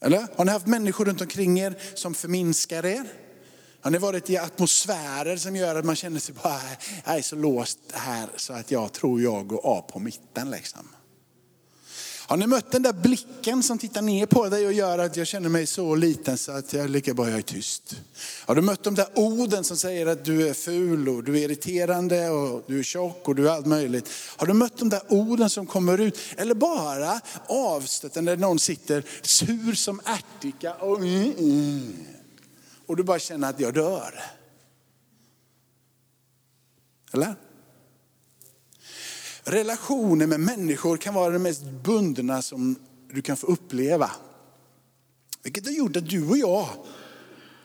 Eller? 0.01 0.27
Har 0.37 0.45
ni 0.45 0.51
haft 0.51 0.67
människor 0.67 1.05
runt 1.05 1.21
omkring 1.21 1.59
er 1.59 1.79
som 1.95 2.15
förminskar 2.15 2.87
er? 2.87 3.07
Har 3.81 3.91
ni 3.91 3.99
varit 3.99 4.31
i 4.31 4.37
atmosfärer 4.37 5.37
som 5.37 5.57
gör 5.57 5.77
att 5.77 5.85
man 5.85 5.97
känner 5.97 6.21
sig 6.21 6.35
bara, 6.43 6.55
äh, 6.55 6.79
jag 7.05 7.19
är 7.19 7.23
så 7.23 7.37
låst 7.37 7.79
här 7.93 8.29
så 8.37 8.53
att 8.53 8.71
jag 8.71 8.93
tror 8.93 9.21
jag 9.21 9.47
går 9.47 9.67
av 9.67 9.83
på 9.83 9.99
mitten 9.99 10.51
liksom. 10.51 10.89
Har 12.31 12.37
ni 12.37 12.47
mött 12.47 12.71
den 12.71 12.83
där 12.83 12.93
blicken 12.93 13.63
som 13.63 13.79
tittar 13.79 14.03
ner 14.03 14.27
på 14.27 14.49
dig 14.49 14.67
och 14.67 14.73
gör 14.73 14.99
att 14.99 15.17
jag 15.17 15.27
känner 15.27 15.49
mig 15.49 15.67
så 15.67 15.95
liten 15.95 16.39
så 16.39 16.53
att 16.53 16.73
jag 16.73 16.91
lika 16.91 17.15
bra 17.15 17.29
jag 17.31 17.39
är 17.39 17.43
tyst? 17.43 17.97
Har 18.47 18.55
du 18.55 18.63
mött 18.63 18.85
de 18.85 18.95
där 18.95 19.07
orden 19.15 19.65
som 19.65 19.77
säger 19.77 20.07
att 20.07 20.25
du 20.25 20.49
är 20.49 20.55
ful 20.55 21.09
och 21.09 21.25
du 21.25 21.39
är 21.39 21.45
irriterande 21.45 22.31
och 22.31 22.65
du 22.67 22.79
är 22.79 22.83
tjock 22.83 23.29
och 23.29 23.35
du 23.35 23.49
är 23.49 23.53
allt 23.53 23.67
möjligt? 23.67 24.11
Har 24.37 24.47
du 24.47 24.53
mött 24.53 24.77
de 24.77 24.89
där 24.89 25.01
orden 25.09 25.51
som 25.51 25.67
kommer 25.67 25.99
ut? 25.99 26.19
Eller 26.37 26.55
bara 26.55 27.21
avstötande 27.47 28.37
när 28.37 28.41
någon 28.41 28.59
sitter 28.59 29.05
sur 29.23 29.75
som 29.75 30.01
ärtika 30.05 30.75
och 30.75 30.99
mm, 30.99 31.33
mm 31.39 31.93
och 32.87 32.97
du 32.97 33.03
bara 33.03 33.19
känner 33.19 33.51
att 33.51 33.61
jag 33.61 33.75
dör. 33.75 34.23
Eller? 37.13 37.35
Relationer 39.51 40.27
med 40.27 40.41
människor 40.41 40.97
kan 40.97 41.15
vara 41.15 41.31
det 41.31 41.39
mest 41.39 41.63
bundna 41.63 42.43
som 42.43 42.77
du 43.13 43.23
kan 43.23 43.37
få 43.37 43.47
uppleva. 43.47 44.11
Vilket 45.43 45.67
har 45.67 45.73
gjort 45.73 45.97
att 45.97 46.09
du 46.09 46.29
och 46.29 46.39
jag 46.39 46.69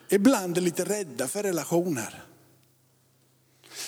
ibland 0.10 0.58
är 0.58 0.62
lite 0.62 0.86
rädda 0.86 1.28
för 1.28 1.44
relationer. 1.44 2.24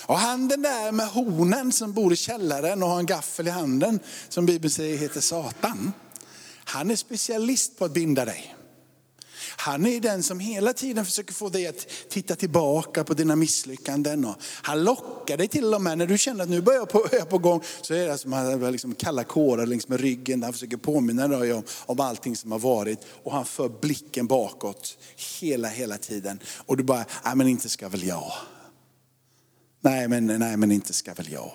Och 0.05 0.17
han 0.17 0.47
den 0.47 0.61
där 0.61 0.91
med 0.91 1.07
hornen 1.07 1.71
som 1.71 1.93
bor 1.93 2.13
i 2.13 2.15
källaren 2.15 2.83
och 2.83 2.89
har 2.89 2.99
en 2.99 3.05
gaffel 3.05 3.47
i 3.47 3.51
handen, 3.51 3.99
som 4.29 4.45
Bibeln 4.45 4.71
säger 4.71 4.97
heter 4.97 5.21
Satan. 5.21 5.93
Han 6.63 6.91
är 6.91 6.95
specialist 6.95 7.77
på 7.77 7.85
att 7.85 7.93
binda 7.93 8.25
dig. 8.25 8.56
Han 9.59 9.85
är 9.85 9.99
den 9.99 10.23
som 10.23 10.39
hela 10.39 10.73
tiden 10.73 11.05
försöker 11.05 11.33
få 11.33 11.49
dig 11.49 11.67
att 11.67 11.87
titta 12.09 12.35
tillbaka 12.35 13.03
på 13.03 13.13
dina 13.13 13.35
misslyckanden. 13.35 14.25
Och 14.25 14.35
han 14.41 14.83
lockar 14.83 15.37
dig 15.37 15.47
till 15.47 15.73
och 15.73 15.81
med 15.81 15.97
när 15.97 16.07
du 16.07 16.17
känner 16.17 16.43
att 16.43 16.49
nu 16.49 16.61
börjar 16.61 16.79
jag 16.79 16.89
på, 16.89 17.07
jag 17.11 17.29
på 17.29 17.37
gång. 17.37 17.61
Så 17.81 17.93
är 17.93 18.07
det 18.07 18.17
som 18.17 18.33
att 18.33 18.61
han 18.61 18.71
liksom 18.71 18.95
kalla 18.95 19.23
kårar 19.23 19.65
längs 19.65 19.87
med 19.87 19.99
ryggen. 19.99 20.43
Han 20.43 20.53
försöker 20.53 20.77
påminna 20.77 21.27
dig 21.27 21.53
om, 21.53 21.63
om 21.85 21.99
allting 21.99 22.35
som 22.35 22.51
har 22.51 22.59
varit. 22.59 22.99
Och 23.23 23.31
han 23.31 23.45
för 23.45 23.69
blicken 23.69 24.27
bakåt 24.27 24.97
hela, 25.39 25.67
hela 25.67 25.97
tiden. 25.97 26.39
Och 26.65 26.77
du 26.77 26.83
bara, 26.83 27.05
nej 27.25 27.35
men 27.35 27.47
inte 27.47 27.69
ska 27.69 27.89
väl 27.89 28.03
jag. 28.03 28.31
Nej 29.81 30.07
men, 30.07 30.25
nej 30.25 30.57
men 30.57 30.71
inte 30.71 30.93
ska 30.93 31.13
väl 31.13 31.31
jag. 31.31 31.51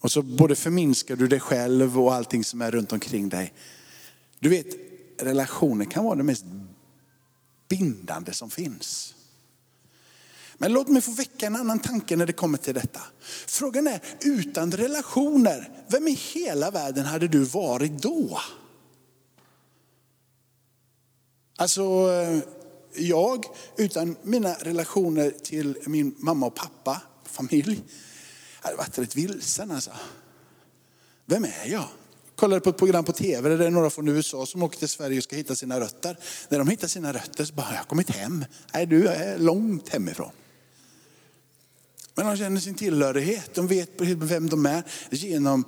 Och 0.00 0.12
så 0.12 0.22
både 0.22 0.56
förminskar 0.56 1.16
du 1.16 1.28
dig 1.28 1.40
själv 1.40 2.00
och 2.00 2.14
allting 2.14 2.44
som 2.44 2.62
är 2.62 2.70
runt 2.70 2.92
omkring 2.92 3.28
dig. 3.28 3.52
Du 4.38 4.48
vet, 4.48 4.66
relationer 5.18 5.84
kan 5.84 6.04
vara 6.04 6.16
det 6.16 6.22
mest 6.22 6.44
bindande 7.78 8.32
som 8.32 8.50
finns. 8.50 9.14
Men 10.54 10.72
låt 10.72 10.88
mig 10.88 11.02
få 11.02 11.10
väcka 11.10 11.46
en 11.46 11.56
annan 11.56 11.78
tanke 11.78 12.16
när 12.16 12.26
det 12.26 12.32
kommer 12.32 12.58
till 12.58 12.74
detta. 12.74 13.00
Frågan 13.46 13.86
är, 13.86 14.00
utan 14.20 14.72
relationer, 14.72 15.70
vem 15.88 16.08
i 16.08 16.12
hela 16.12 16.70
världen 16.70 17.04
hade 17.04 17.28
du 17.28 17.44
varit 17.44 18.02
då? 18.02 18.40
Alltså, 21.56 21.82
eh, 21.82 22.38
jag 22.94 23.44
utan 23.76 24.16
mina 24.22 24.54
relationer 24.54 25.30
till 25.30 25.76
min 25.86 26.14
mamma 26.18 26.46
och 26.46 26.54
pappa, 26.54 27.02
familj, 27.24 27.82
hade 28.60 28.76
varit 28.76 28.98
rätt 28.98 29.16
vilsen 29.16 29.70
alltså. 29.70 29.90
Vem 31.26 31.44
är 31.44 31.66
jag? 31.66 31.88
Kollade 32.36 32.60
på 32.60 32.70
ett 32.70 32.76
program 32.76 33.04
på 33.04 33.12
tv 33.12 33.48
där 33.48 33.58
det 33.58 33.66
är 33.66 33.70
några 33.70 33.90
från 33.90 34.08
USA 34.08 34.46
som 34.46 34.62
åker 34.62 34.78
till 34.78 34.88
Sverige 34.88 35.18
och 35.18 35.24
ska 35.24 35.36
hitta 35.36 35.54
sina 35.54 35.80
rötter. 35.80 36.18
När 36.48 36.58
de 36.58 36.68
hittar 36.68 36.88
sina 36.88 37.12
rötter 37.12 37.44
så 37.44 37.54
bara, 37.54 37.66
jag 37.70 37.78
har 37.78 37.84
kommit 37.84 38.10
hem. 38.10 38.44
Nej, 38.74 38.86
du 38.86 39.06
är 39.06 39.38
långt 39.38 39.88
hemifrån. 39.88 40.30
Men 42.14 42.26
de 42.26 42.36
känner 42.36 42.60
sin 42.60 42.74
tillhörighet, 42.74 43.54
de 43.54 43.66
vet 43.66 43.90
vem 43.98 44.48
de 44.48 44.66
är 44.66 44.82
genom 45.10 45.64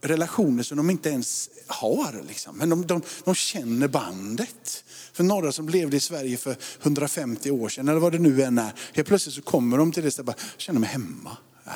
relationer 0.00 0.62
som 0.62 0.76
de 0.76 0.90
inte 0.90 1.10
ens 1.10 1.50
har. 1.66 2.24
Liksom. 2.28 2.58
Men 2.58 2.68
de, 2.68 2.86
de, 2.86 3.02
de 3.24 3.34
känner 3.34 3.88
bandet. 3.88 4.84
För 5.12 5.24
några 5.24 5.52
som 5.52 5.68
levde 5.68 5.96
i 5.96 6.00
Sverige 6.00 6.36
för 6.36 6.56
150 6.82 7.50
år 7.50 7.68
sedan, 7.68 7.88
eller 7.88 8.00
vad 8.00 8.12
det 8.12 8.18
nu 8.18 8.42
än 8.42 8.58
är, 8.58 8.72
helt 8.92 9.08
plötsligt 9.08 9.34
så 9.34 9.42
kommer 9.42 9.78
de 9.78 9.92
till 9.92 10.02
det 10.02 10.10
stället 10.10 10.28
och 10.28 10.34
bara, 10.34 10.46
känner 10.56 10.80
mig 10.80 10.88
hemma. 10.88 11.36
Ja. 11.64 11.72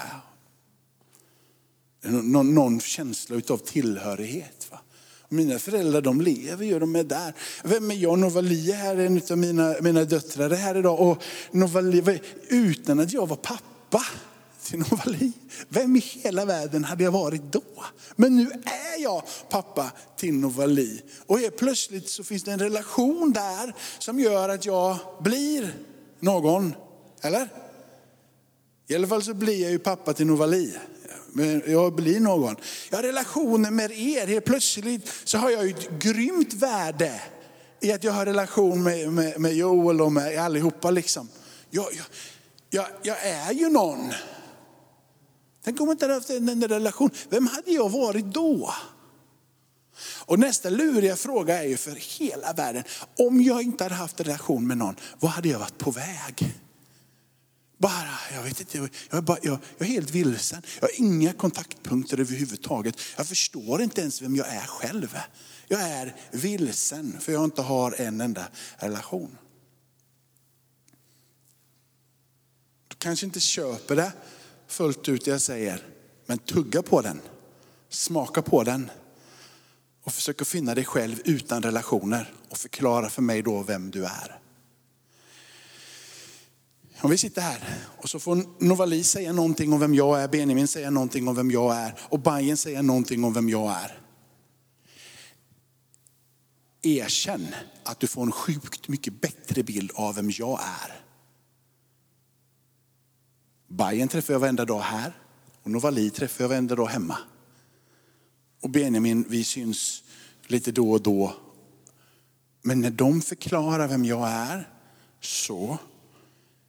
Någon, 2.03 2.55
någon 2.55 2.81
känsla 2.81 3.37
av 3.49 3.57
tillhörighet. 3.57 4.67
Va? 4.71 4.81
Mina 5.29 5.59
föräldrar 5.59 6.01
de 6.01 6.21
lever 6.21 6.65
ju, 6.65 6.79
de 6.79 6.97
är 6.97 7.05
där. 7.05 7.35
Vem 7.65 7.91
är 7.91 7.95
jag? 7.95 8.19
Novali 8.19 8.73
här 8.73 8.97
är 8.97 9.07
en 9.07 9.23
av 9.31 9.39
mina, 9.39 9.75
mina 9.81 10.05
döttrar 10.05 10.51
är 10.51 10.57
här 10.57 10.77
idag. 10.77 11.01
Och 11.01 11.23
Novali, 11.51 12.21
utan 12.49 13.01
att 13.01 13.13
jag 13.13 13.27
var 13.27 13.37
pappa 13.37 14.03
till 14.63 14.79
Novali. 14.79 15.33
Vem 15.69 15.97
i 15.97 15.99
hela 15.99 16.45
världen 16.45 16.85
hade 16.85 17.05
jag 17.05 17.13
varit 17.13 17.53
då? 17.53 17.63
Men 18.17 18.37
nu 18.37 18.51
är 18.65 19.03
jag 19.03 19.23
pappa 19.49 19.93
till 20.17 20.35
Novali. 20.35 21.03
Och 21.27 21.39
helt 21.39 21.57
plötsligt 21.57 22.09
så 22.09 22.25
finns 22.25 22.45
det 22.45 22.53
en 22.53 22.59
relation 22.59 23.33
där 23.33 23.75
som 23.99 24.21
gör 24.21 24.49
att 24.49 24.67
jag 24.67 24.97
blir 25.21 25.75
någon. 26.21 26.75
Eller? 27.23 27.49
I 28.87 28.95
alla 28.95 29.07
fall 29.07 29.23
så 29.23 29.35
blir 29.35 29.63
jag 29.63 29.71
ju 29.71 29.79
pappa 29.79 30.13
till 30.13 30.27
Novali 30.27 30.75
jag 31.67 31.95
blir 31.95 32.21
någon. 32.21 32.57
Jag 32.91 32.99
har 32.99 33.03
relationer 33.03 33.71
med 33.71 33.91
er. 33.91 34.27
Helt 34.27 34.45
plötsligt 34.45 35.13
så 35.25 35.39
har 35.39 35.51
jag 35.51 35.71
ett 35.71 35.91
grymt 35.99 36.55
värde 36.55 37.23
i 37.81 37.93
att 37.93 38.05
jag 38.05 38.13
har 38.13 38.27
relation 38.27 38.83
med, 38.83 39.13
med, 39.13 39.41
med 39.41 39.55
Joel 39.55 40.01
och 40.01 40.13
med 40.13 40.39
allihopa. 40.39 40.91
Liksom. 40.91 41.29
Jag, 41.71 41.87
jag, 41.93 42.07
jag, 42.71 42.87
jag 43.03 43.27
är 43.27 43.53
ju 43.53 43.71
någon. 43.71 44.13
Tänk 45.65 45.81
om 45.81 45.87
jag 45.87 45.95
inte 45.95 46.05
hade 46.05 46.15
haft 46.15 46.31
en 46.31 46.69
relation. 46.69 47.11
Vem 47.29 47.47
hade 47.47 47.71
jag 47.71 47.89
varit 47.89 48.25
då? 48.25 48.75
Och 50.25 50.39
nästa 50.39 50.71
luriga 50.71 51.17
fråga 51.17 51.63
är 51.63 51.69
ju 51.69 51.77
för 51.77 52.19
hela 52.19 52.53
världen. 52.53 52.85
Om 53.19 53.43
jag 53.43 53.63
inte 53.63 53.85
hade 53.85 53.95
haft 53.95 54.21
en 54.21 54.27
relation 54.27 54.67
med 54.67 54.79
någon, 54.79 54.97
vad 55.21 55.31
hade 55.31 55.49
jag 55.49 55.59
varit 55.59 55.79
på 55.79 55.91
väg? 55.91 56.55
Bara, 57.79 58.19
jag 58.35 58.43
vet 58.43 58.61
inte, 58.61 58.79
jag 58.79 58.89
är, 59.11 59.21
bara, 59.21 59.39
jag, 59.43 59.59
jag 59.79 59.89
är 59.89 59.93
helt 59.93 60.11
vilsen. 60.11 60.63
Jag 60.81 60.89
har 60.89 61.01
inga 61.01 61.33
kontaktpunkter 61.33 62.21
överhuvudtaget. 62.21 62.99
Jag 63.17 63.27
förstår 63.27 63.83
inte 63.83 64.01
ens 64.01 64.23
vem 64.23 64.37
jag 64.37 64.49
är 64.49 64.67
själv. 64.67 65.19
Jag 65.69 65.81
är 65.81 66.17
vilsen 66.31 67.21
för 67.21 67.33
jag 67.33 67.45
inte 67.45 67.63
har 67.63 68.01
en 68.01 68.21
enda 68.21 68.49
relation. 68.77 69.39
Du 72.89 72.97
kanske 72.99 73.27
inte 73.27 73.41
köper 73.41 73.97
det 73.97 74.13
fullt 74.67 75.09
ut 75.09 75.25
det 75.25 75.31
jag 75.31 75.43
säger, 75.43 75.87
men 76.27 76.39
tugga 76.39 76.83
på 76.83 77.01
den. 77.01 77.21
Smaka 77.89 78.43
på 78.43 78.65
den 78.65 78.91
och 80.03 80.13
försök 80.13 80.43
att 80.43 80.49
finna 80.49 80.75
dig 80.75 80.85
själv 80.85 81.21
utan 81.25 81.63
relationer 81.63 82.33
och 82.49 82.59
förklara 82.59 83.11
för 83.11 83.23
mig 83.23 83.43
då 83.43 83.63
vem 83.63 83.91
du 83.91 84.05
är. 84.05 84.38
Om 87.01 87.11
vi 87.11 87.19
sitter 87.19 87.43
här 87.43 87.65
och 87.97 88.09
så 88.09 88.19
får 88.19 88.65
Novali 88.65 89.05
säga 89.05 89.33
någonting 89.33 89.73
om 89.73 89.81
vem 89.81 89.95
jag 89.95 90.23
är, 90.23 90.29
Benjamin 90.29 90.69
säga 90.69 90.91
någonting 90.91 91.29
om 91.29 91.35
vem 91.35 91.51
jag 91.51 91.77
är 91.77 91.95
och 92.01 92.21
Bajen 92.21 92.57
säga 92.57 92.83
någonting 92.83 93.25
om 93.25 93.33
vem 93.33 93.49
jag 93.49 93.71
är. 93.71 94.01
Erkänn 96.83 97.55
att 97.83 98.01
du 98.01 98.07
får 98.07 98.23
en 98.23 98.33
sjukt 98.33 98.89
mycket 98.89 99.21
bättre 99.21 99.63
bild 99.63 99.91
av 99.95 100.15
vem 100.15 100.31
jag 100.31 100.61
är. 100.61 101.01
Bajen 103.69 104.09
träffar 104.09 104.35
jag 104.35 104.41
varenda 104.41 104.65
dag 104.65 104.81
här 104.81 105.13
och 105.63 105.71
Novali 105.71 106.11
träffar 106.11 106.45
jag 106.45 106.49
varenda 106.49 106.75
dag 106.75 106.87
hemma. 106.87 107.19
Och 108.63 108.71
Benjamin, 108.71 109.25
vi 109.29 109.45
syns 109.45 110.05
lite 110.47 110.73
då 110.73 110.93
och 110.93 111.03
då. 111.03 111.35
Men 112.63 112.81
när 112.81 112.91
de 112.91 113.23
förklarar 113.23 113.89
vem 113.89 114.05
jag 114.05 114.29
är 114.29 114.69
så 115.21 115.79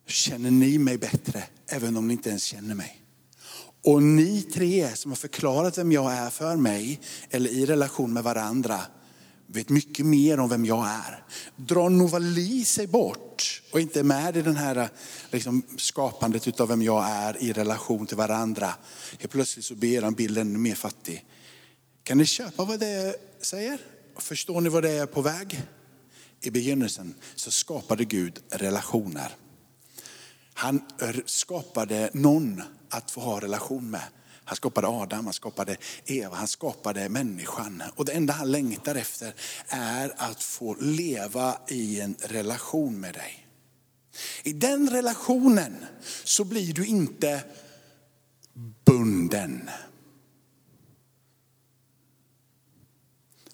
känner 0.09 0.51
ni 0.51 0.77
mig 0.77 0.97
bättre, 0.97 1.43
även 1.67 1.97
om 1.97 2.07
ni 2.07 2.13
inte 2.13 2.29
ens 2.29 2.43
känner 2.43 2.75
mig. 2.75 3.01
Och 3.83 4.03
ni 4.03 4.41
tre 4.41 4.95
som 4.95 5.11
har 5.11 5.15
förklarat 5.15 5.77
vem 5.77 5.91
jag 5.91 6.13
är 6.13 6.29
för 6.29 6.55
mig, 6.55 6.99
eller 7.29 7.49
i 7.49 7.65
relation 7.65 8.13
med 8.13 8.23
varandra, 8.23 8.81
vet 9.47 9.69
mycket 9.69 10.05
mer 10.05 10.39
om 10.39 10.49
vem 10.49 10.65
jag 10.65 10.87
är. 10.87 11.23
Drar 11.55 11.89
Novali 11.89 12.65
sig 12.65 12.87
bort 12.87 13.61
och 13.71 13.79
inte 13.79 13.99
är 13.99 14.03
med 14.03 14.37
i 14.37 14.41
den 14.41 14.55
här 14.55 14.89
liksom, 15.31 15.63
skapandet 15.77 16.59
av 16.59 16.67
vem 16.67 16.81
jag 16.81 17.09
är 17.09 17.43
i 17.43 17.53
relation 17.53 18.07
till 18.07 18.17
varandra. 18.17 18.73
Helt 19.19 19.31
plötsligt 19.31 19.65
så 19.65 19.75
blir 19.75 20.01
han 20.01 20.13
bilden 20.13 20.61
mer 20.61 20.75
fattig. 20.75 21.25
Kan 22.03 22.17
ni 22.17 22.25
köpa 22.25 22.65
vad 22.65 22.79
det 22.79 23.15
säger? 23.41 23.79
Förstår 24.17 24.61
ni 24.61 24.69
vad 24.69 24.83
det 24.83 24.91
är 24.91 25.05
på 25.05 25.21
väg? 25.21 25.61
I 26.41 26.51
begynnelsen 26.51 27.15
så 27.35 27.51
skapade 27.51 28.05
Gud 28.05 28.39
relationer. 28.49 29.35
Han 30.59 30.81
skapade 31.25 32.09
någon 32.13 32.63
att 32.89 33.11
få 33.11 33.21
ha 33.21 33.39
relation 33.39 33.91
med. 33.91 34.01
Han 34.45 34.55
skapade 34.55 34.87
Adam, 34.87 35.25
han 35.25 35.33
skapade 35.33 35.77
Eva, 36.05 36.35
han 36.35 36.47
skapade 36.47 37.09
människan. 37.09 37.83
Och 37.95 38.05
det 38.05 38.11
enda 38.11 38.33
han 38.33 38.51
längtar 38.51 38.95
efter 38.95 39.33
är 39.67 40.13
att 40.17 40.43
få 40.43 40.75
leva 40.79 41.57
i 41.67 42.01
en 42.01 42.15
relation 42.21 42.99
med 42.99 43.13
dig. 43.13 43.47
I 44.43 44.53
den 44.53 44.89
relationen 44.89 45.85
så 46.23 46.43
blir 46.43 46.73
du 46.73 46.85
inte 46.85 47.43
bunden. 48.85 49.69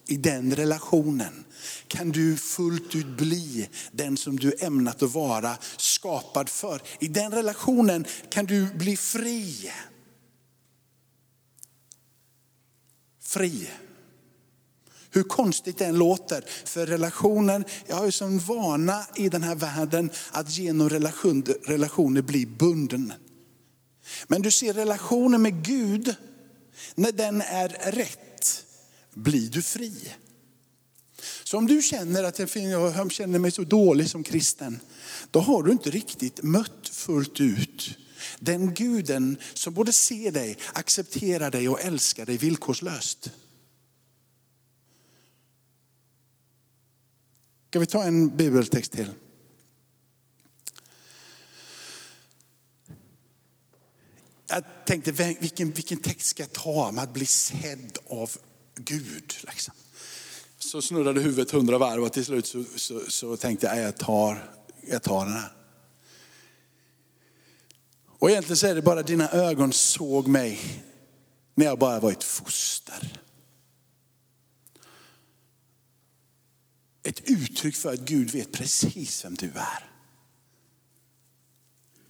I 0.06 0.16
den 0.16 0.56
relationen 0.56 1.44
kan 1.88 2.10
du 2.10 2.36
fullt 2.36 2.94
ut 2.94 3.16
bli 3.16 3.68
den 3.92 4.16
som 4.16 4.36
du 4.36 4.54
ämnat 4.58 5.02
att 5.02 5.14
vara 5.14 5.56
skapad 5.76 6.48
för. 6.48 6.82
I 7.00 7.08
den 7.08 7.32
relationen 7.32 8.04
kan 8.30 8.46
du 8.46 8.66
bli 8.74 8.96
fri. 8.96 9.70
Fri. 13.20 13.68
Hur 15.10 15.22
konstigt 15.22 15.78
det 15.78 15.84
än 15.84 15.98
låter, 15.98 16.44
för 16.64 16.86
relationen, 16.86 17.64
jag 17.86 17.96
har 17.96 18.04
ju 18.04 18.12
som 18.12 18.38
vana 18.38 19.06
i 19.16 19.28
den 19.28 19.42
här 19.42 19.54
världen 19.54 20.10
att 20.32 20.50
genom 20.50 20.88
relation, 20.88 21.44
relationer 21.64 22.22
bli 22.22 22.46
bunden. 22.46 23.12
Men 24.26 24.42
du 24.42 24.50
ser 24.50 24.72
relationen 24.72 25.42
med 25.42 25.64
Gud, 25.64 26.14
när 26.94 27.12
den 27.12 27.40
är 27.40 27.68
rätt, 27.92 28.35
blir 29.16 29.50
du 29.50 29.62
fri. 29.62 30.12
Så 31.44 31.58
om 31.58 31.66
du 31.66 31.82
känner 31.82 32.24
att 32.24 32.38
jag 32.38 32.50
känner 33.12 33.38
mig 33.38 33.50
så 33.50 33.62
dålig 33.62 34.10
som 34.10 34.22
kristen, 34.22 34.80
då 35.30 35.40
har 35.40 35.62
du 35.62 35.72
inte 35.72 35.90
riktigt 35.90 36.42
mött 36.42 36.88
fullt 36.88 37.40
ut 37.40 37.98
den 38.38 38.74
guden 38.74 39.38
som 39.54 39.74
både 39.74 39.92
ser 39.92 40.32
dig, 40.32 40.58
accepterar 40.72 41.50
dig 41.50 41.68
och 41.68 41.80
älskar 41.80 42.26
dig 42.26 42.36
villkorslöst. 42.36 43.30
Ska 47.68 47.78
vi 47.78 47.86
ta 47.86 48.04
en 48.04 48.36
bibeltext 48.36 48.92
till? 48.92 49.12
Jag 54.48 54.64
tänkte 54.86 55.12
vilken, 55.40 55.70
vilken 55.70 55.98
text 55.98 56.26
ska 56.26 56.42
jag 56.42 56.52
ta 56.52 56.88
om 56.88 56.98
att 56.98 57.12
bli 57.12 57.26
sedd 57.26 57.98
av 58.06 58.30
Gud? 58.76 59.34
Liksom 59.42 59.74
så 60.58 60.82
snurrade 60.82 61.20
huvudet 61.20 61.50
hundra 61.50 61.78
varv 61.78 62.02
och 62.04 62.12
till 62.12 62.24
slut 62.24 62.46
så, 62.46 62.64
så, 62.76 63.00
så 63.08 63.36
tänkte 63.36 63.66
jag, 63.66 63.78
jag 63.78 63.96
tar, 63.96 64.50
jag 64.88 65.02
tar 65.02 65.24
den 65.24 65.34
här. 65.34 65.52
Och 68.18 68.30
egentligen 68.30 68.56
så 68.56 68.66
är 68.66 68.74
det 68.74 68.82
bara 68.82 69.02
dina 69.02 69.30
ögon 69.30 69.72
såg 69.72 70.26
mig 70.26 70.84
när 71.54 71.66
jag 71.66 71.78
bara 71.78 72.00
var 72.00 72.12
ett 72.12 72.24
foster. 72.24 73.20
ett 77.06 77.30
uttryck 77.30 77.76
för 77.76 77.92
att 77.92 78.00
Gud 78.00 78.30
vet 78.30 78.52
precis 78.52 79.24
vem 79.24 79.34
du 79.34 79.46
är. 79.46 79.90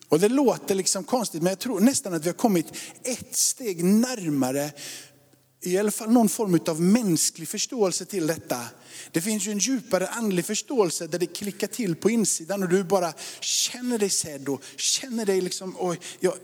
Och 0.08 0.20
det 0.20 0.28
låter 0.28 0.74
liksom 0.74 1.04
konstigt, 1.04 1.42
men 1.42 1.50
jag 1.50 1.58
tror 1.58 1.80
nästan 1.80 2.14
att 2.14 2.24
vi 2.24 2.28
har 2.28 2.34
kommit 2.34 2.66
ett 3.02 3.36
steg 3.36 3.84
närmare 3.84 4.72
i 5.66 5.78
alla 5.78 5.90
fall 5.90 6.10
någon 6.10 6.28
form 6.28 6.60
av 6.66 6.80
mänsklig 6.80 7.48
förståelse 7.48 8.04
till 8.04 8.26
detta. 8.26 8.60
Det 9.12 9.20
finns 9.20 9.46
ju 9.46 9.52
en 9.52 9.58
djupare 9.58 10.06
andlig 10.06 10.44
förståelse 10.44 11.06
där 11.06 11.18
det 11.18 11.26
klickar 11.26 11.66
till 11.66 11.96
på 11.96 12.10
insidan 12.10 12.62
och 12.62 12.68
du 12.68 12.84
bara 12.84 13.12
känner 13.40 13.98
dig 13.98 14.10
sedd 14.10 14.48
och 14.48 14.62
känner 14.76 15.26
dig 15.26 15.40
liksom, 15.40 15.76
och, 15.76 15.96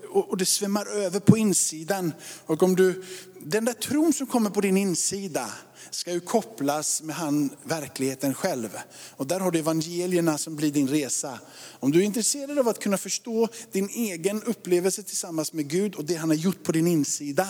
och 0.09 0.37
det 0.37 0.45
svämmar 0.45 0.85
över 0.85 1.19
på 1.19 1.37
insidan. 1.37 2.13
Och 2.45 2.63
om 2.63 2.75
du, 2.75 3.03
den 3.45 3.65
där 3.65 3.73
tron 3.73 4.13
som 4.13 4.27
kommer 4.27 4.49
på 4.49 4.61
din 4.61 4.77
insida, 4.77 5.49
ska 5.91 6.11
ju 6.11 6.19
kopplas 6.19 7.01
med 7.01 7.15
han, 7.15 7.49
verkligheten 7.63 8.33
själv. 8.33 8.69
Och 9.11 9.27
där 9.27 9.39
har 9.39 9.51
du 9.51 9.59
evangelierna 9.59 10.37
som 10.37 10.55
blir 10.55 10.71
din 10.71 10.87
resa. 10.87 11.39
Om 11.79 11.91
du 11.91 11.99
är 11.99 12.03
intresserad 12.03 12.59
av 12.59 12.67
att 12.67 12.79
kunna 12.79 12.97
förstå 12.97 13.47
din 13.71 13.89
egen 13.89 14.43
upplevelse 14.43 15.03
tillsammans 15.03 15.53
med 15.53 15.69
Gud 15.69 15.95
och 15.95 16.05
det 16.05 16.15
han 16.15 16.29
har 16.29 16.35
gjort 16.35 16.63
på 16.63 16.71
din 16.71 16.87
insida. 16.87 17.47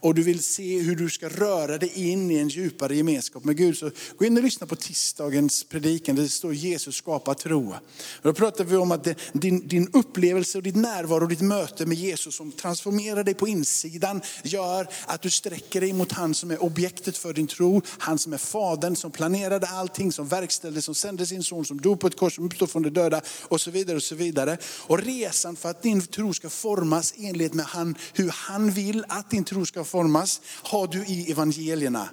Och 0.00 0.14
du 0.14 0.22
vill 0.22 0.42
se 0.42 0.78
hur 0.78 0.96
du 0.96 1.10
ska 1.10 1.28
röra 1.28 1.78
dig 1.78 2.10
in 2.10 2.30
i 2.30 2.34
en 2.34 2.48
djupare 2.48 2.96
gemenskap 2.96 3.44
med 3.44 3.56
Gud. 3.56 3.76
Så 3.76 3.90
gå 4.16 4.24
in 4.24 4.36
och 4.36 4.42
lyssna 4.42 4.66
på 4.66 4.76
tisdagens 4.76 5.64
predikan. 5.64 6.16
Det 6.16 6.28
står 6.28 6.54
Jesus 6.54 6.96
skapar 6.96 7.34
tro. 7.34 7.68
Och 7.68 8.22
då 8.22 8.32
pratar 8.32 8.64
vi 8.64 8.76
om 8.76 8.92
att 8.92 9.04
det, 9.04 9.18
din, 9.32 9.68
din 9.68 9.90
upplevelse 9.92 10.58
och 10.58 10.64
ditt 10.64 10.76
närvaro 10.76 11.22
och 11.22 11.28
ditt 11.28 11.40
möte 11.40 11.86
med 11.86 11.98
Jesus 11.98 12.34
som 12.34 12.52
transformerar 12.52 13.24
dig 13.24 13.34
på 13.34 13.48
insidan 13.48 14.20
gör 14.44 14.88
att 15.06 15.25
du 15.26 15.30
sträcker 15.30 15.80
dig 15.80 15.92
mot 15.92 16.12
han 16.12 16.34
som 16.34 16.50
är 16.50 16.62
objektet 16.62 17.18
för 17.18 17.32
din 17.32 17.46
tro 17.46 17.82
han 17.98 18.18
som 18.18 18.32
är 18.32 18.38
fadern, 18.38 18.96
som 18.96 19.10
planerade 19.10 19.66
allting, 19.66 20.12
som 20.12 20.28
verkställde, 20.28 20.82
som 20.82 20.94
sände 20.94 21.26
sin 21.26 21.42
son, 21.42 21.64
som 21.64 21.80
dog 21.80 22.00
på 22.00 22.06
ett 22.06 22.16
kors, 22.16 22.34
som 22.34 22.44
uppstod 22.44 22.70
från 22.70 22.82
de 22.82 22.90
döda 22.90 23.20
och 23.42 23.60
så 23.60 23.70
vidare. 23.70 23.96
Och 23.96 24.02
så 24.02 24.14
vidare. 24.14 24.58
Och 24.86 24.98
resan 24.98 25.56
för 25.56 25.68
att 25.68 25.82
din 25.82 26.06
tro 26.06 26.34
ska 26.34 26.48
formas 26.50 27.14
enligt 27.18 27.54
med 27.54 27.66
han, 27.66 27.94
hur 28.14 28.28
han 28.28 28.70
vill 28.70 29.04
att 29.08 29.30
din 29.30 29.44
tro 29.44 29.66
ska 29.66 29.84
formas, 29.84 30.40
har 30.62 30.86
du 30.86 31.06
i 31.06 31.30
evangelierna. 31.30 32.08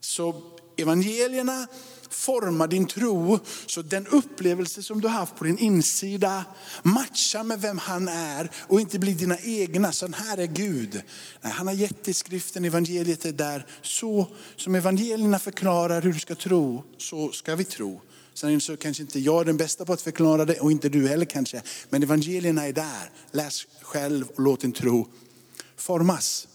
Så 0.00 0.42
evangelierna 0.76 1.66
Forma 2.10 2.66
din 2.66 2.86
tro 2.86 3.38
så 3.66 3.82
den 3.82 4.06
upplevelse 4.06 4.82
som 4.82 5.00
du 5.00 5.08
har 5.08 5.14
haft 5.14 5.36
på 5.36 5.44
din 5.44 5.58
insida 5.58 6.44
matchar 6.82 7.44
med 7.44 7.60
vem 7.60 7.78
han 7.78 8.08
är 8.08 8.50
och 8.68 8.80
inte 8.80 8.98
blir 8.98 9.14
dina 9.14 9.38
egna. 9.38 9.92
Så 9.92 10.08
här 10.14 10.38
är 10.38 10.46
Gud. 10.46 11.02
Nej, 11.40 11.52
han 11.52 11.66
har 11.66 11.74
gett 11.74 12.08
i 12.08 12.14
skriften, 12.14 12.64
evangeliet 12.64 13.24
är 13.24 13.32
där. 13.32 13.66
Så 13.82 14.26
som 14.56 14.74
evangelierna 14.74 15.38
förklarar 15.38 16.02
hur 16.02 16.12
du 16.12 16.20
ska 16.20 16.34
tro, 16.34 16.84
så 16.98 17.32
ska 17.32 17.56
vi 17.56 17.64
tro. 17.64 18.00
Sen 18.34 18.60
så 18.60 18.76
kanske 18.76 19.02
inte 19.02 19.20
jag 19.20 19.40
är 19.40 19.44
den 19.44 19.56
bästa 19.56 19.84
på 19.84 19.92
att 19.92 20.02
förklara 20.02 20.44
det 20.44 20.60
och 20.60 20.72
inte 20.72 20.88
du 20.88 21.08
heller 21.08 21.24
kanske. 21.24 21.62
Men 21.90 22.02
evangelierna 22.02 22.66
är 22.66 22.72
där. 22.72 23.10
Läs 23.32 23.66
själv 23.82 24.28
och 24.28 24.42
låt 24.42 24.60
din 24.60 24.72
tro 24.72 25.08
formas 25.80 26.47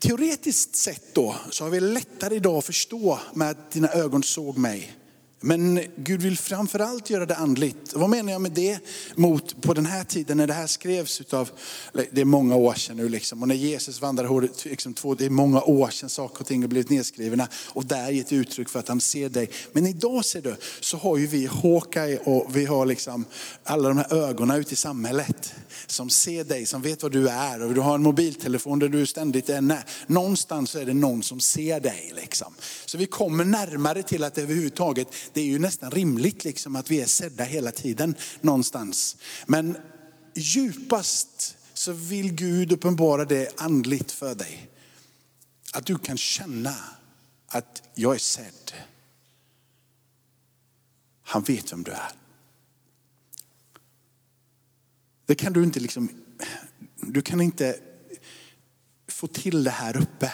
teoretiskt 0.00 0.76
sett 0.76 1.14
då 1.14 1.36
så 1.50 1.64
har 1.64 1.70
vi 1.70 1.80
lättare 1.80 2.34
idag 2.34 2.56
att 2.56 2.64
förstå 2.64 3.18
med 3.34 3.50
att 3.50 3.70
dina 3.70 3.88
ögon 3.88 4.22
såg 4.22 4.58
mig. 4.58 4.96
Men 5.42 5.80
Gud 5.96 6.22
vill 6.22 6.38
framförallt 6.38 7.10
göra 7.10 7.26
det 7.26 7.36
andligt. 7.36 7.92
Vad 7.94 8.10
menar 8.10 8.32
jag 8.32 8.40
med 8.40 8.52
det? 8.52 8.78
Mot 9.14 9.62
på 9.62 9.74
den 9.74 9.86
här 9.86 10.04
tiden 10.04 10.36
när 10.36 10.46
det 10.46 10.52
här 10.52 10.66
skrevs 10.66 11.20
utav, 11.20 11.50
det 11.92 12.20
är 12.20 12.24
många 12.24 12.56
år 12.56 12.74
sedan 12.74 12.96
nu 12.96 13.08
liksom. 13.08 13.42
Och 13.42 13.48
när 13.48 13.54
Jesus 13.54 14.00
vandrade, 14.00 14.48
liksom 14.64 14.94
två, 14.94 15.14
det 15.14 15.26
är 15.26 15.30
många 15.30 15.62
år 15.62 15.90
sedan 15.90 16.08
saker 16.08 16.40
och 16.40 16.46
ting 16.46 16.62
har 16.62 16.68
blivit 16.68 16.90
nedskrivna. 16.90 17.48
Och 17.66 17.84
där 17.84 18.10
gett 18.10 18.32
uttryck 18.32 18.68
för 18.68 18.78
att 18.78 18.88
han 18.88 19.00
ser 19.00 19.28
dig. 19.28 19.50
Men 19.72 19.86
idag 19.86 20.24
ser 20.24 20.42
du, 20.42 20.56
så 20.80 20.96
har 20.96 21.16
ju 21.16 21.26
vi 21.26 21.46
Hawkeye 21.46 22.18
och 22.18 22.56
vi 22.56 22.64
har 22.64 22.86
liksom 22.86 23.24
alla 23.64 23.88
de 23.88 23.98
här 23.98 24.14
ögonen 24.14 24.60
ute 24.60 24.72
i 24.72 24.76
samhället. 24.76 25.54
Som 25.86 26.10
ser 26.10 26.44
dig, 26.44 26.66
som 26.66 26.82
vet 26.82 27.02
vad 27.02 27.12
du 27.12 27.28
är. 27.28 27.62
Och 27.62 27.74
du 27.74 27.80
har 27.80 27.94
en 27.94 28.02
mobiltelefon 28.02 28.78
där 28.78 28.88
du 28.88 29.06
ständigt 29.06 29.48
är 29.48 29.60
när. 29.60 29.84
Någonstans 30.06 30.74
är 30.74 30.84
det 30.84 30.94
någon 30.94 31.22
som 31.22 31.40
ser 31.40 31.80
dig. 31.80 32.12
Liksom. 32.16 32.54
Så 32.90 32.98
vi 32.98 33.06
kommer 33.06 33.44
närmare 33.44 34.02
till 34.02 34.24
att 34.24 34.38
överhuvudtaget 34.38 35.08
det 35.32 35.40
är 35.40 35.44
ju 35.44 35.58
nästan 35.58 35.90
rimligt 35.90 36.44
liksom 36.44 36.76
att 36.76 36.90
vi 36.90 37.00
är 37.00 37.06
sedda 37.06 37.44
hela 37.44 37.72
tiden 37.72 38.14
någonstans. 38.40 39.16
Men 39.46 39.76
djupast 40.34 41.56
så 41.74 41.92
vill 41.92 42.32
Gud 42.32 42.72
uppenbara 42.72 43.24
det 43.24 43.60
andligt 43.60 44.12
för 44.12 44.34
dig. 44.34 44.70
Att 45.72 45.86
du 45.86 45.98
kan 45.98 46.16
känna 46.16 46.74
att 47.46 47.82
jag 47.94 48.14
är 48.14 48.18
sedd. 48.18 48.72
Han 51.22 51.42
vet 51.42 51.72
vem 51.72 51.82
du 51.82 51.90
är. 51.90 52.12
Det 55.26 55.34
kan 55.34 55.52
du 55.52 55.64
inte 55.64 55.80
liksom, 55.80 56.08
du 56.96 57.22
kan 57.22 57.40
inte 57.40 57.80
få 59.08 59.26
till 59.26 59.64
det 59.64 59.70
här 59.70 59.96
uppe. 59.96 60.32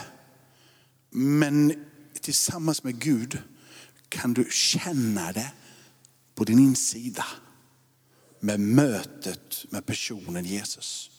Men 1.10 1.86
tillsammans 2.26 2.82
med 2.82 2.98
Gud 2.98 3.38
kan 4.08 4.34
du 4.34 4.48
känna 4.50 5.32
det 5.32 5.52
på 6.34 6.44
din 6.44 6.58
insida 6.58 7.24
med 8.40 8.60
mötet 8.60 9.64
med 9.68 9.86
personen 9.86 10.44
Jesus. 10.44 11.10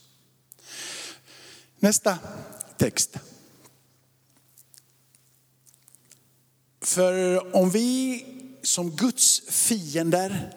Nästa 1.79 2.17
text. 2.77 3.17
För 6.81 7.55
om 7.55 7.69
vi 7.69 8.25
som 8.63 8.91
Guds 8.91 9.41
fiender 9.49 10.53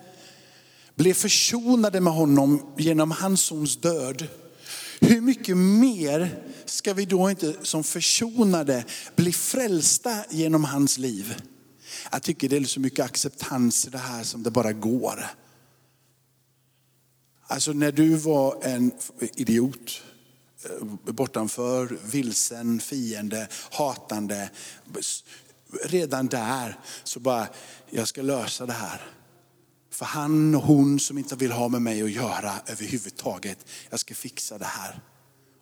blev 0.95 1.15
försonade 1.15 2.01
med 2.01 2.13
honom 2.13 2.75
genom 2.79 3.11
hans 3.11 3.41
sons 3.41 3.77
död, 3.77 4.29
hur 5.01 5.21
mycket 5.21 5.57
mer 5.57 6.50
ska 6.71 6.95
vi 6.95 7.05
då 7.05 7.31
inte 7.31 7.55
som 7.63 7.85
försonade 7.85 8.85
bli 9.17 9.33
frälsta 9.33 10.25
genom 10.31 10.65
hans 10.65 10.99
liv? 10.99 11.43
Jag 12.13 12.23
tycker 12.23 12.49
det 12.49 12.57
är 12.57 12.65
så 12.65 12.81
mycket 12.81 13.05
acceptans 13.05 13.87
i 13.87 13.91
det 13.91 13.99
här 13.99 14.25
som 14.25 14.43
det 14.43 14.51
bara 14.51 14.73
går. 14.73 15.27
Alltså 17.47 17.73
när 17.73 17.93
du 17.93 18.15
var 18.15 18.65
en 18.65 18.93
idiot, 19.21 20.03
eh, 20.65 21.13
bortanför, 21.13 21.99
vilsen, 22.05 22.81
fiende, 22.81 23.49
hatande. 23.71 24.51
Redan 25.85 26.27
där 26.27 26.79
så 27.05 27.21
bara, 27.21 27.49
jag 27.91 28.09
ska 28.09 28.23
lösa 28.23 28.67
det 28.67 28.73
här. 28.73 29.01
För 29.91 30.05
han 30.05 30.55
och 30.55 30.63
hon 30.63 31.01
som 31.01 31.19
inte 31.19 31.37
vill 31.37 31.53
ha 31.53 31.69
med 31.69 31.83
mig 31.83 32.03
att 32.03 32.11
göra 32.11 32.53
överhuvudtaget, 32.67 33.59
jag 33.91 34.01
ska 34.01 34.15
fixa 34.15 34.59
det 34.59 34.65
här. 34.65 35.01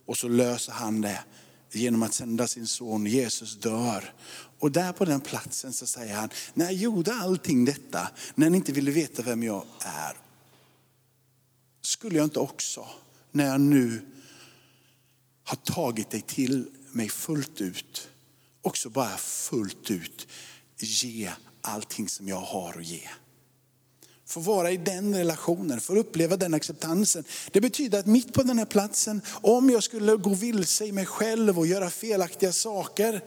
Och 0.08 0.18
så 0.18 0.28
löser 0.28 0.72
han 0.72 1.00
det 1.00 1.24
genom 1.72 2.02
att 2.02 2.14
sända 2.14 2.46
sin 2.46 2.66
son 2.66 3.06
Jesus 3.06 3.56
dör. 3.56 4.14
Och 4.58 4.72
där 4.72 4.92
på 4.92 5.04
den 5.04 5.20
platsen 5.20 5.72
så 5.72 5.86
säger 5.86 6.14
han, 6.14 6.28
när 6.54 6.64
jag 6.64 6.74
gjorde 6.74 7.14
allting 7.14 7.64
detta, 7.64 8.10
när 8.34 8.50
ni 8.50 8.56
inte 8.56 8.72
ville 8.72 8.90
veta 8.90 9.22
vem 9.22 9.42
jag 9.42 9.64
är, 9.80 10.16
skulle 11.82 12.16
jag 12.16 12.24
inte 12.24 12.38
också, 12.38 12.86
när 13.32 13.46
jag 13.46 13.60
nu 13.60 14.06
har 15.44 15.56
tagit 15.56 16.10
dig 16.10 16.20
till 16.20 16.70
mig 16.92 17.08
fullt 17.08 17.60
ut, 17.60 18.08
också 18.62 18.90
bara 18.90 19.16
fullt 19.16 19.90
ut 19.90 20.28
ge 20.78 21.32
allting 21.60 22.08
som 22.08 22.28
jag 22.28 22.40
har 22.40 22.78
att 22.78 22.86
ge. 22.86 23.08
Få 24.28 24.40
vara 24.40 24.70
i 24.70 24.76
den 24.76 25.16
relationen, 25.16 25.80
få 25.80 25.96
uppleva 25.96 26.36
den 26.36 26.54
acceptansen. 26.54 27.24
Det 27.52 27.60
betyder 27.60 27.98
att 27.98 28.06
mitt 28.06 28.32
på 28.32 28.42
den 28.42 28.58
här 28.58 28.66
platsen, 28.66 29.22
om 29.28 29.70
jag 29.70 29.82
skulle 29.82 30.16
gå 30.16 30.34
vilse 30.34 30.86
i 30.86 30.92
mig 30.92 31.06
själv 31.06 31.58
och 31.58 31.66
göra 31.66 31.90
felaktiga 31.90 32.52
saker, 32.52 33.24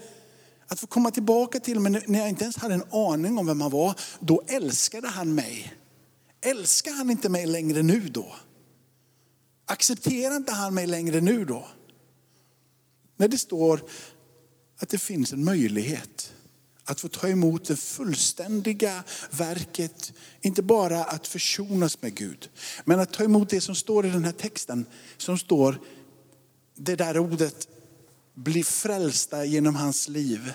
att 0.67 0.79
få 0.79 0.87
komma 0.87 1.11
tillbaka 1.11 1.59
till 1.59 1.79
mig 1.79 2.03
när 2.07 2.19
jag 2.19 2.29
inte 2.29 2.43
ens 2.43 2.57
hade 2.57 2.73
en 2.73 2.83
aning 2.91 3.37
om 3.37 3.47
vem 3.47 3.61
han 3.61 3.71
var, 3.71 3.95
då 4.19 4.41
älskade 4.47 5.07
han 5.07 5.35
mig. 5.35 5.73
Älskar 6.41 6.91
han 6.91 7.09
inte 7.09 7.29
mig 7.29 7.45
längre 7.45 7.81
nu 7.81 7.99
då? 7.99 8.35
Accepterar 9.65 10.35
inte 10.35 10.51
han 10.51 10.73
mig 10.73 10.87
längre 10.87 11.21
nu 11.21 11.45
då? 11.45 11.67
När 13.17 13.27
det 13.27 13.37
står 13.37 13.81
att 14.79 14.89
det 14.89 14.97
finns 14.97 15.33
en 15.33 15.43
möjlighet 15.43 16.33
att 16.91 17.01
få 17.01 17.07
ta 17.07 17.27
emot 17.27 17.65
det 17.65 17.75
fullständiga 17.75 19.03
verket, 19.29 20.13
inte 20.41 20.61
bara 20.61 21.03
att 21.03 21.27
försonas 21.27 22.01
med 22.01 22.15
Gud, 22.15 22.49
men 22.85 22.99
att 22.99 23.13
ta 23.13 23.23
emot 23.23 23.49
det 23.49 23.61
som 23.61 23.75
står 23.75 24.05
i 24.05 24.09
den 24.09 24.25
här 24.25 24.31
texten, 24.31 24.85
som 25.17 25.37
står, 25.37 25.79
det 26.75 26.95
där 26.95 27.17
ordet, 27.17 27.67
bli 28.33 28.63
frälsta 28.63 29.45
genom 29.45 29.75
hans 29.75 30.07
liv. 30.07 30.53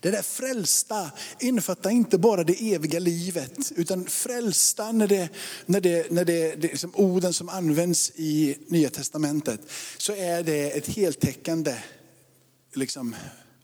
Det 0.00 0.10
där 0.10 0.22
frälsta 0.22 1.10
innefattar 1.38 1.90
inte 1.90 2.18
bara 2.18 2.44
det 2.44 2.74
eviga 2.74 2.98
livet, 2.98 3.72
utan 3.76 4.04
frälsta 4.04 4.92
när 4.92 5.08
det, 5.08 5.28
när 5.66 5.80
det, 5.80 6.10
när 6.10 6.24
det, 6.24 6.54
det 6.54 6.68
liksom 6.72 6.92
orden 6.94 7.32
som 7.32 7.48
används 7.48 8.12
i 8.14 8.56
Nya 8.66 8.90
Testamentet, 8.90 9.60
så 9.98 10.14
är 10.14 10.42
det 10.42 10.70
ett 10.70 10.86
heltäckande 10.86 11.74
liksom, 12.74 13.16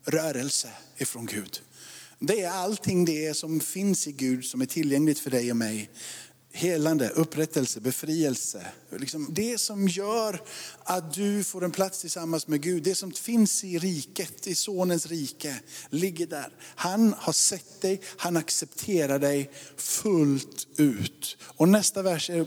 rörelse 0.04 0.68
ifrån 0.96 1.26
Gud. 1.26 1.62
Det 2.18 2.40
är 2.40 2.50
allting 2.50 3.04
det 3.04 3.36
som 3.36 3.60
finns 3.60 4.06
i 4.06 4.12
Gud 4.12 4.44
som 4.44 4.60
är 4.60 4.66
tillgängligt 4.66 5.18
för 5.18 5.30
dig 5.30 5.50
och 5.50 5.56
mig. 5.56 5.90
Helande, 6.52 7.08
upprättelse, 7.08 7.80
befrielse. 7.80 8.66
Liksom 8.90 9.26
det 9.30 9.58
som 9.60 9.88
gör 9.88 10.42
att 10.84 11.14
du 11.14 11.44
får 11.44 11.64
en 11.64 11.70
plats 11.70 12.00
tillsammans 12.00 12.48
med 12.48 12.60
Gud. 12.62 12.82
Det 12.82 12.94
som 12.94 13.12
finns 13.12 13.64
i 13.64 13.78
riket, 13.78 14.46
i 14.46 14.54
sonens 14.54 15.06
rike, 15.06 15.56
ligger 15.90 16.26
där. 16.26 16.48
Han 16.60 17.14
har 17.18 17.32
sett 17.32 17.80
dig, 17.80 18.00
han 18.16 18.36
accepterar 18.36 19.18
dig 19.18 19.50
fullt 19.76 20.66
ut. 20.76 21.36
Och 21.42 21.68
nästa 21.68 22.02
vers 22.02 22.30
är, 22.30 22.46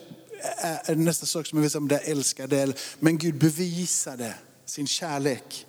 är 0.62 0.96
nästa 0.96 1.26
sak 1.26 1.46
som 1.46 1.58
jag 1.58 1.62
vill 1.62 1.72
säga 1.72 1.82
om 1.82 1.88
det 1.88 1.98
älskade. 1.98 2.74
Men 3.00 3.18
Gud 3.18 3.38
bevisade 3.38 4.36
sin 4.66 4.88
kärlek 4.88 5.66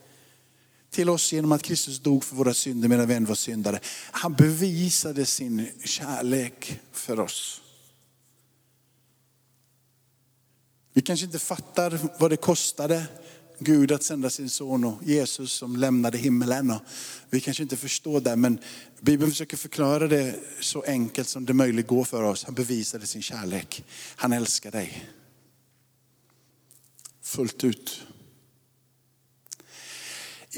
till 0.99 1.11
oss 1.11 1.33
genom 1.33 1.53
att 1.53 1.63
Kristus 1.63 1.99
dog 1.99 2.25
för 2.25 2.37
våra 2.37 2.55
synder 2.55 2.89
medan 2.89 3.09
vi 3.09 3.15
än 3.15 3.25
var 3.25 3.35
syndare. 3.35 3.81
Han 4.11 4.35
bevisade 4.35 5.27
sin 5.27 5.69
kärlek 5.85 6.81
för 6.93 7.21
oss. 7.21 7.61
Vi 10.93 11.03
kanske 11.03 11.27
inte 11.27 11.39
fattar 11.39 11.99
vad 12.19 12.31
det 12.31 12.37
kostade 12.37 13.07
Gud 13.59 13.93
att 13.93 14.03
sända 14.03 14.31
sin 14.31 14.51
son 14.51 14.85
och 14.85 15.03
Jesus 15.03 15.53
som 15.53 15.77
lämnade 15.77 16.19
himmelen. 16.19 16.71
Och 16.71 16.83
vi 17.31 17.41
kanske 17.41 17.63
inte 17.63 17.77
förstår 17.77 18.21
det 18.21 18.37
men 18.37 18.59
Bibeln 19.01 19.31
försöker 19.31 19.57
förklara 19.57 20.09
det 20.09 20.35
så 20.61 20.83
enkelt 20.83 21.29
som 21.29 21.45
det 21.45 21.53
möjligt 21.55 21.87
går 21.87 22.05
för 22.05 22.23
oss. 22.23 22.45
Han 22.45 22.55
bevisade 22.55 23.07
sin 23.07 23.23
kärlek. 23.23 23.85
Han 24.17 24.33
älskar 24.33 24.71
dig. 24.71 25.11
Fullt 27.23 27.65
ut. 27.65 28.08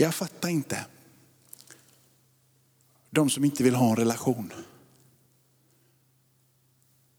Jag 0.00 0.14
fattar 0.14 0.48
inte. 0.48 0.86
De 3.10 3.30
som 3.30 3.44
inte 3.44 3.62
vill 3.62 3.74
ha 3.74 3.90
en 3.90 3.96
relation 3.96 4.52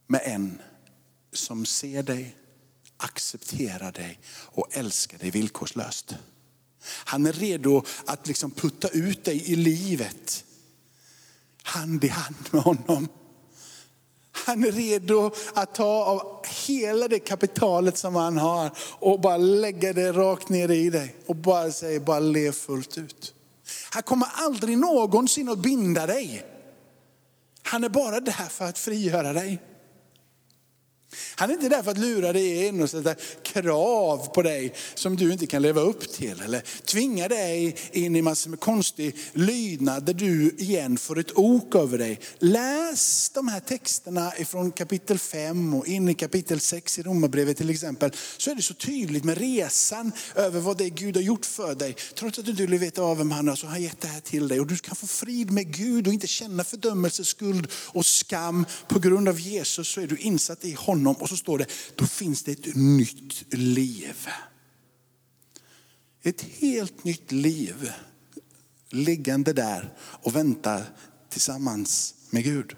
med 0.07 0.21
en 0.23 0.61
som 1.31 1.65
ser 1.65 2.03
dig, 2.03 2.35
accepterar 2.97 3.91
dig 3.91 4.19
och 4.27 4.67
älskar 4.71 5.17
dig 5.17 5.31
villkorslöst. 5.31 6.15
Han 6.83 7.25
är 7.25 7.33
redo 7.33 7.83
att 8.05 8.27
liksom 8.27 8.51
putta 8.51 8.87
ut 8.87 9.23
dig 9.23 9.51
i 9.51 9.55
livet. 9.55 10.45
Hand 11.63 12.03
i 12.03 12.07
hand 12.07 12.49
med 12.51 12.61
honom. 12.61 13.07
Han 14.45 14.63
är 14.63 14.71
redo 14.71 15.31
att 15.53 15.75
ta 15.75 16.03
av 16.05 16.45
hela 16.67 17.07
det 17.07 17.19
kapitalet 17.19 17.97
som 17.97 18.15
han 18.15 18.37
har 18.37 18.71
och 18.99 19.19
bara 19.19 19.37
lägga 19.37 19.93
det 19.93 20.11
rakt 20.11 20.49
ner 20.49 20.71
i 20.71 20.89
dig. 20.89 21.15
Och 21.25 21.35
bara 21.35 21.71
säga, 21.71 21.99
bara 21.99 22.19
lev 22.19 22.51
fullt 22.51 22.97
ut. 22.97 23.33
Han 23.89 24.03
kommer 24.03 24.27
aldrig 24.33 24.77
någonsin 24.77 25.49
att 25.49 25.59
binda 25.59 26.07
dig. 26.07 26.45
Han 27.63 27.83
är 27.83 27.89
bara 27.89 28.19
där 28.19 28.49
för 28.49 28.65
att 28.65 28.77
frigöra 28.77 29.33
dig. 29.33 29.59
Han 31.35 31.49
är 31.49 31.53
inte 31.53 31.69
där 31.69 31.83
för 31.83 31.91
att 31.91 31.97
lura 31.97 32.33
dig 32.33 32.65
in 32.65 32.81
och 32.81 32.89
sätta 32.89 33.15
krav 33.43 34.27
på 34.33 34.41
dig 34.41 34.73
som 34.95 35.15
du 35.15 35.31
inte 35.31 35.47
kan 35.47 35.61
leva 35.61 35.81
upp 35.81 36.13
till. 36.13 36.41
Eller 36.41 36.63
tvinga 36.85 37.27
dig 37.27 37.75
in 37.91 38.15
i 38.15 38.21
massor 38.21 38.49
med 38.49 38.59
konstig 38.59 39.15
lydnad 39.33 40.05
där 40.05 40.13
du 40.13 40.55
igen 40.57 40.97
får 40.97 41.19
ett 41.19 41.37
ok 41.37 41.75
över 41.75 41.97
dig. 41.97 42.19
Läs 42.39 43.29
de 43.29 43.47
här 43.47 43.59
texterna 43.59 44.37
ifrån 44.37 44.71
kapitel 44.71 45.19
5 45.19 45.73
och 45.73 45.87
in 45.87 46.09
i 46.09 46.13
kapitel 46.13 46.59
6 46.59 46.99
i 46.99 47.03
Romarbrevet 47.03 47.57
till 47.57 47.69
exempel. 47.69 48.11
Så 48.37 48.51
är 48.51 48.55
det 48.55 48.61
så 48.61 48.73
tydligt 48.73 49.23
med 49.23 49.37
resan 49.37 50.11
över 50.35 50.59
vad 50.59 50.77
det 50.77 50.85
är 50.85 50.89
Gud 50.89 51.15
har 51.15 51.23
gjort 51.23 51.45
för 51.45 51.75
dig. 51.75 51.95
Trots 52.15 52.39
att 52.39 52.45
du 52.45 52.51
inte 52.51 52.65
vill 52.65 52.79
veta 52.79 53.01
av 53.01 53.17
vem 53.17 53.31
han 53.31 53.47
är 53.47 53.55
så 53.55 53.65
har 53.65 53.71
han 53.71 53.81
gett 53.81 54.01
det 54.01 54.07
här 54.07 54.21
till 54.21 54.47
dig. 54.47 54.59
Och 54.59 54.67
du 54.67 54.77
kan 54.77 54.95
få 54.95 55.07
frid 55.07 55.51
med 55.51 55.75
Gud 55.75 56.07
och 56.07 56.13
inte 56.13 56.27
känna 56.27 56.63
fördömelse, 56.63 57.25
skuld 57.25 57.67
och 57.73 58.05
skam. 58.05 58.65
På 58.87 58.99
grund 58.99 59.29
av 59.29 59.39
Jesus 59.39 59.87
så 59.87 60.01
är 60.01 60.07
du 60.07 60.17
insatt 60.17 60.65
i 60.65 60.71
honom 60.71 61.00
honom 61.01 61.21
och 61.21 61.29
så 61.29 61.37
står 61.37 61.57
det, 61.57 61.65
då 61.95 62.07
finns 62.07 62.43
det 62.43 62.51
ett 62.51 62.75
nytt 62.75 63.53
liv. 63.53 64.27
Ett 66.23 66.41
helt 66.41 67.03
nytt 67.03 67.31
liv 67.31 67.91
liggande 68.89 69.53
där 69.53 69.93
och 69.99 70.35
väntar 70.35 70.83
tillsammans 71.29 72.15
med 72.29 72.43
Gud. 72.43 72.75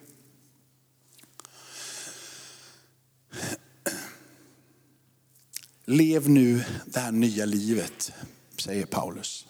Lev 5.85 6.29
nu 6.29 6.63
det 6.85 6.99
här 6.99 7.11
nya 7.11 7.45
livet, 7.45 8.11
säger 8.57 8.85
Paulus. 8.85 9.47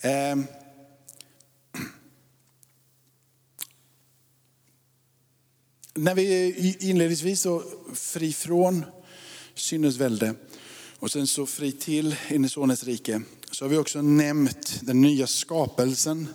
Ehm, 0.00 0.46
när 5.94 6.14
vi 6.14 6.76
inledningsvis 6.80 7.40
så 7.40 7.62
fri 7.94 8.32
från 8.32 8.84
syndens 9.54 9.96
välde 9.96 10.34
och 10.98 11.10
sen 11.10 11.26
så 11.26 11.46
fri 11.46 11.72
till 11.72 12.16
in 12.28 12.44
i 12.44 12.48
Sonens 12.48 12.84
rike 12.84 13.22
så 13.50 13.64
har 13.64 13.70
vi 13.70 13.76
också 13.76 14.02
nämnt 14.02 14.80
den 14.82 15.00
nya 15.00 15.26
skapelsen 15.26 16.28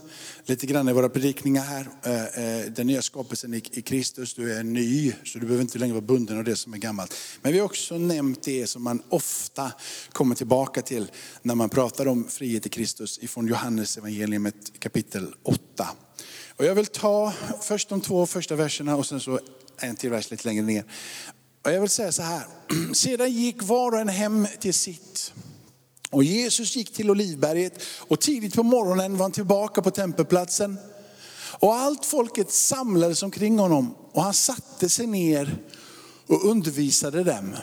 lite 0.46 0.66
grann 0.66 0.90
i 0.90 0.94
våra 0.94 1.10
predikningar 1.10 1.64
här. 1.64 1.90
Eh, 2.04 2.44
eh, 2.44 2.72
den 2.72 2.88
nya 2.88 3.02
skapelsen 3.02 3.54
i 3.54 3.62
Kristus, 3.62 4.34
du 4.34 4.54
är 4.54 4.64
ny 4.64 5.14
så 5.24 5.40
du 5.40 5.46
behöver 5.46 5.62
inte 5.62 5.80
längre 5.80 5.94
vara 5.94 6.06
bunden 6.06 6.38
av 6.38 6.44
det 6.44 6.56
som 6.56 6.74
är 6.74 6.78
gammalt. 6.78 7.16
Men 7.42 7.54
vi 7.54 7.60
har 7.60 7.66
också 7.66 7.98
nämnt 7.98 8.44
det 8.44 8.68
som 8.68 8.84
man 8.84 9.02
ofta 9.10 9.72
kommer 10.12 10.36
tillbaka 10.36 10.82
till 10.82 11.12
när 11.42 11.56
man 11.56 11.70
pratar 11.70 12.08
om 12.08 12.28
frihet 12.28 12.66
i 12.66 12.70
Kristus 12.70 13.20
ifrån 13.22 13.48
Johannes 13.48 13.98
evangeliet 13.98 14.80
kapitel 14.80 15.34
8. 15.44 15.88
Och 16.60 16.66
jag 16.66 16.76
vill 16.76 16.86
ta 16.86 17.34
först 17.62 17.90
de 17.90 18.02
två 18.02 18.26
första 18.26 18.56
verserna 18.56 18.96
och 18.96 19.06
sen 19.06 19.20
så 19.20 19.40
en 19.78 19.96
till 19.96 20.10
vers 20.10 20.32
lite 20.32 20.48
längre 20.48 20.64
ner. 20.64 20.84
Och 21.66 21.72
jag 21.72 21.82
vill 21.82 21.90
säga 21.90 22.12
så 22.12 22.22
här, 22.22 22.44
sedan 22.94 23.32
gick 23.32 23.64
var 23.64 23.92
och 23.92 24.00
en 24.00 24.10
hem 24.10 24.48
till 24.60 24.74
sitt. 24.74 25.34
Och 26.10 26.24
Jesus 26.24 26.76
gick 26.76 26.94
till 26.94 27.12
Olivberget 27.12 27.84
och 27.84 28.20
tidigt 28.20 28.56
på 28.56 28.64
morgonen 28.64 29.18
var 29.18 29.24
han 29.24 29.32
tillbaka 29.32 29.82
på 29.82 29.92
tempelplatsen. 29.92 30.78
Och 31.60 31.76
allt 31.76 32.06
folket 32.06 32.52
samlades 32.52 33.24
omkring 33.24 33.60
honom 33.60 33.96
och 34.12 34.24
han 34.24 34.34
satte 34.34 34.90
sig 34.90 35.08
ner 35.08 35.58
och 36.28 36.46
undervisade 36.46 37.24
dem. 37.24 37.56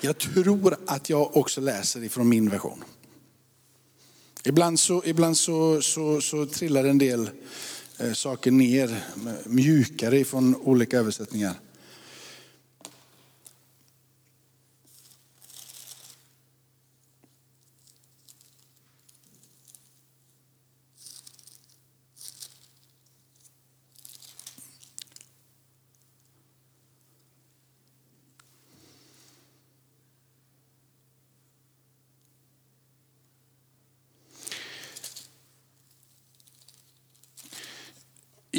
Jag 0.00 0.18
tror 0.18 0.76
att 0.86 1.10
jag 1.10 1.36
också 1.36 1.60
läser 1.60 2.04
ifrån 2.04 2.28
min 2.28 2.50
version. 2.50 2.84
Ibland 4.44 4.80
så, 4.80 5.02
ibland 5.06 5.36
så, 5.36 5.82
så, 5.82 6.20
så 6.20 6.46
trillar 6.46 6.84
en 6.84 6.98
del 6.98 7.30
eh, 7.98 8.12
saker 8.12 8.50
ner 8.50 9.04
mjukare 9.44 10.24
från 10.24 10.56
olika 10.56 10.98
översättningar. 10.98 11.54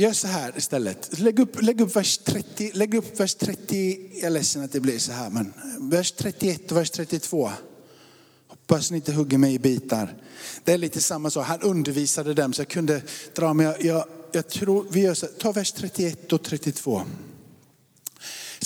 Gör 0.02 0.14
så 0.14 0.28
här 0.28 0.54
istället. 0.58 1.20
Lägg 1.20 1.40
upp, 1.40 1.62
lägg 1.62 1.82
upp, 1.82 1.96
vers, 1.96 2.18
30, 2.18 2.72
lägg 2.74 2.94
upp 2.94 3.20
vers 3.20 3.36
30. 3.36 4.10
Jag 4.14 4.24
är 4.24 4.30
ledsen 4.30 4.64
att 4.64 4.72
det 4.72 4.80
blir 4.80 5.00
så 5.00 5.12
här, 5.12 5.30
men 5.30 5.54
vers 5.80 6.12
31 6.12 6.72
och 6.72 6.78
vers 6.78 6.90
32. 6.90 7.52
Hoppas 8.48 8.92
ni 8.92 8.98
inte 8.98 9.14
hugger 9.14 9.38
mig 9.38 9.54
i 9.54 9.60
bitar. 9.60 10.14
Det 10.64 10.74
är 10.74 10.78
lite 10.78 11.02
samma 11.02 11.30
sak. 11.30 11.48
Han 11.48 11.62
undervisade 11.62 12.34
dem 12.34 12.54
så 12.54 12.62
jag 12.62 12.68
kunde 12.68 13.02
dra 13.36 13.54
Men 13.54 13.66
Jag, 13.66 13.86
jag, 13.86 14.06
jag 14.32 14.48
tror 14.48 14.86
vi 14.92 15.02
gör 15.02 15.14
så 15.14 15.26
här. 15.26 15.34
Ta 15.34 15.52
vers 15.52 15.72
31 15.72 16.34
och 16.34 16.44
32. 16.44 17.02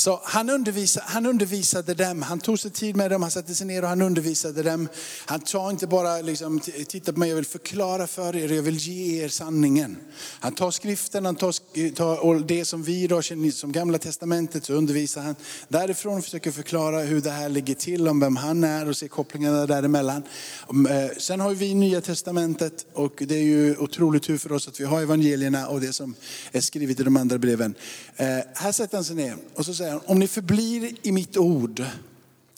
Så 0.05 0.19
han 0.23 0.49
undervisade, 0.49 1.05
han 1.09 1.25
undervisade 1.25 1.93
dem, 1.93 2.21
han 2.21 2.39
tog 2.39 2.59
sig 2.59 2.71
tid 2.71 2.95
med 2.95 3.11
dem, 3.11 3.21
han 3.21 3.31
satte 3.31 3.55
sig 3.55 3.67
ner 3.67 3.81
och 3.81 3.89
han 3.89 4.01
undervisade 4.01 4.63
dem. 4.63 4.89
Han 5.25 5.45
sa 5.45 5.71
inte 5.71 5.87
bara, 5.87 6.21
liksom, 6.21 6.59
titta 6.87 7.13
på 7.13 7.19
mig, 7.19 7.29
jag 7.29 7.35
vill 7.35 7.45
förklara 7.45 8.07
för 8.07 8.35
er, 8.35 8.51
jag 8.51 8.63
vill 8.63 8.77
ge 8.77 9.23
er 9.23 9.27
sanningen. 9.27 9.97
Han 10.39 10.55
tar 10.55 10.71
skriften, 10.71 11.25
han 11.25 11.35
tar, 11.35 11.91
tar 11.91 12.47
det 12.47 12.65
som 12.65 12.83
vi 12.83 13.03
idag 13.03 13.23
känner 13.23 13.51
som 13.51 13.71
gamla 13.71 13.97
testamentet, 13.97 14.65
så 14.65 14.73
undervisar 14.73 15.21
han 15.21 15.35
därifrån 15.67 16.21
försöker 16.21 16.51
förklara 16.51 16.99
hur 16.99 17.21
det 17.21 17.31
här 17.31 17.49
ligger 17.49 17.75
till, 17.75 18.07
om 18.07 18.19
vem 18.19 18.35
han 18.35 18.63
är 18.63 18.89
och 18.89 18.97
se 18.97 19.07
kopplingarna 19.07 19.65
däremellan. 19.65 20.23
Eh, 20.69 21.17
sen 21.17 21.39
har 21.39 21.53
vi 21.53 21.73
nya 21.73 22.01
testamentet 22.01 22.85
och 22.93 23.23
det 23.27 23.35
är 23.35 23.43
ju 23.43 23.77
otroligt 23.77 24.23
tur 24.23 24.37
för 24.37 24.51
oss 24.51 24.67
att 24.67 24.79
vi 24.79 24.83
har 24.83 25.01
evangelierna 25.01 25.67
och 25.67 25.81
det 25.81 25.93
som 25.93 26.15
är 26.51 26.61
skrivet 26.61 26.99
i 26.99 27.03
de 27.03 27.17
andra 27.17 27.37
breven. 27.37 27.75
Eh, 28.15 28.25
här 28.53 28.71
sätter 28.71 28.97
han 28.97 29.03
sig 29.03 29.15
ner 29.15 29.37
och 29.55 29.65
så 29.65 29.73
säger 29.73 29.94
säger 29.95 30.11
om 30.11 30.19
ni 30.19 30.27
förblir 30.27 30.95
i 31.01 31.11
mitt 31.11 31.37
ord 31.37 31.83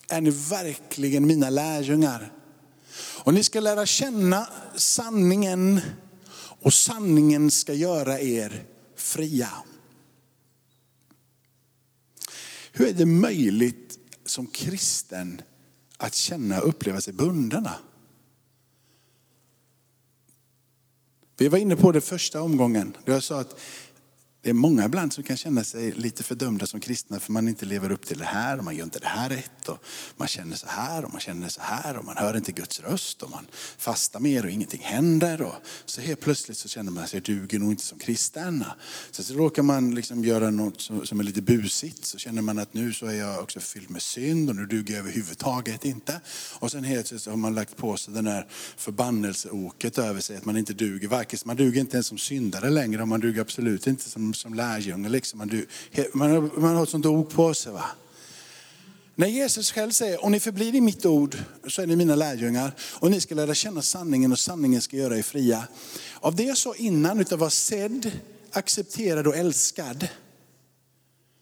är 0.09 0.21
ni 0.21 0.29
verkligen 0.29 1.27
mina 1.27 1.49
lärjungar. 1.49 2.31
Och 3.23 3.33
ni 3.33 3.43
ska 3.43 3.59
lära 3.59 3.85
känna 3.85 4.49
sanningen 4.75 5.81
och 6.61 6.73
sanningen 6.73 7.51
ska 7.51 7.73
göra 7.73 8.19
er 8.19 8.65
fria. 8.95 9.49
Hur 12.71 12.87
är 12.87 12.93
det 12.93 13.05
möjligt 13.05 13.99
som 14.25 14.47
kristen 14.47 15.41
att 15.97 16.15
känna 16.15 16.61
och 16.61 16.69
uppleva 16.69 17.01
sig 17.01 17.13
bundna? 17.13 17.73
Vi 21.37 21.47
var 21.47 21.57
inne 21.57 21.75
på 21.75 21.91
det 21.91 22.01
första 22.01 22.41
omgången. 22.41 22.97
då 23.05 23.11
jag 23.11 23.23
sa 23.23 23.39
att 23.39 23.59
det 24.47 24.51
är 24.51 24.53
många 24.53 24.85
ibland 24.85 25.13
som 25.13 25.23
kan 25.23 25.37
känna 25.37 25.63
sig 25.63 25.91
lite 25.91 26.23
fördömda 26.23 26.67
som 26.67 26.79
kristna 26.79 27.19
för 27.19 27.31
man 27.31 27.47
inte 27.47 27.65
lever 27.65 27.91
upp 27.91 28.05
till 28.05 28.17
det 28.17 28.25
här 28.25 28.57
och 28.57 28.63
man 28.63 28.75
gör 28.75 28.83
inte 28.83 28.99
det 28.99 29.07
här 29.07 29.29
rätt. 29.29 29.69
Och 29.69 29.83
man 30.17 30.27
känner 30.27 30.55
så 30.55 30.67
här 30.67 31.05
och 31.05 31.11
man 31.11 31.19
känner 31.21 31.49
så 31.49 31.61
här 31.61 31.97
och 31.97 32.05
man 32.05 32.17
hör 32.17 32.37
inte 32.37 32.51
Guds 32.51 32.79
röst 32.79 33.23
och 33.23 33.29
man 33.29 33.47
fastar 33.77 34.19
mer 34.19 34.45
och 34.45 34.51
ingenting 34.51 34.81
händer. 34.83 35.41
Och 35.41 35.53
så 35.85 36.01
helt 36.01 36.19
plötsligt 36.19 36.57
så 36.57 36.67
känner 36.67 36.91
man 36.91 37.07
sig 37.07 37.21
duger 37.21 37.59
nog 37.59 37.71
inte 37.71 37.83
som 37.83 37.99
kristen. 37.99 38.65
Så, 39.11 39.23
så 39.23 39.33
råkar 39.33 39.63
man 39.63 39.95
liksom 39.95 40.23
göra 40.25 40.49
något 40.49 40.81
som, 40.81 41.19
är 41.19 41.23
lite 41.23 41.41
busigt 41.41 42.05
så 42.05 42.17
känner 42.17 42.41
man 42.41 42.59
att 42.59 42.73
nu 42.73 42.93
så 42.93 43.05
är 43.05 43.13
jag 43.13 43.43
också 43.43 43.59
fylld 43.59 43.89
med 43.89 44.01
synd 44.01 44.49
och 44.49 44.55
nu 44.55 44.65
duger 44.65 44.93
jag 44.93 44.99
överhuvudtaget 44.99 45.85
inte. 45.85 46.21
Och 46.59 46.71
sen 46.71 46.83
helt 46.83 47.21
så 47.21 47.29
har 47.29 47.37
man 47.37 47.55
lagt 47.55 47.77
på 47.77 47.97
sig 47.97 48.13
den 48.13 48.27
här 48.27 48.47
förbannelseoket 48.77 49.97
över 49.97 50.21
sig 50.21 50.37
att 50.37 50.45
man 50.45 50.57
inte 50.57 50.73
duger. 50.73 51.07
Varken, 51.07 51.39
man 51.45 51.55
duger 51.55 51.81
inte 51.81 51.95
ens 51.97 52.07
som 52.07 52.17
syndare 52.17 52.69
längre 52.69 53.01
och 53.01 53.07
man 53.07 53.19
duger 53.19 53.41
absolut 53.41 53.87
inte 53.87 54.09
som 54.09 54.33
som 54.37 54.53
lärjunge. 54.53 55.09
Liksom. 55.09 55.39
Man, 55.39 55.63
man, 56.13 56.51
man 56.57 56.75
har 56.75 56.83
ett 56.83 56.89
sånt 56.89 57.05
ok 57.05 57.33
på 57.33 57.53
sig. 57.53 57.71
Va? 57.71 57.85
När 59.15 59.27
Jesus 59.27 59.71
själv 59.71 59.91
säger, 59.91 60.23
om 60.23 60.31
ni 60.31 60.39
förblir 60.39 60.75
i 60.75 60.81
mitt 60.81 61.05
ord 61.05 61.37
så 61.67 61.81
är 61.81 61.87
ni 61.87 61.95
mina 61.95 62.15
lärjungar 62.15 62.71
och 62.79 63.11
ni 63.11 63.21
ska 63.21 63.35
lära 63.35 63.53
känna 63.53 63.81
sanningen 63.81 64.31
och 64.31 64.39
sanningen 64.39 64.81
ska 64.81 64.97
göra 64.97 65.17
er 65.17 65.21
fria. 65.21 65.67
Av 66.19 66.35
det 66.35 66.43
jag 66.43 66.57
sa 66.57 66.75
innan, 66.75 67.19
utav 67.19 67.35
att 67.35 67.39
vara 67.39 67.49
sedd, 67.49 68.11
accepterad 68.51 69.27
och 69.27 69.35
älskad, 69.35 70.07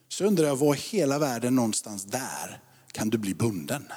så 0.08 0.26
undrar 0.26 0.48
jag 0.48 0.56
var 0.56 0.74
hela 0.74 1.20
världen 1.20 1.56
någonstans 1.56 2.04
där 2.04 2.62
kan 2.92 3.10
du 3.10 3.18
bli 3.18 3.34
bunden? 3.34 3.88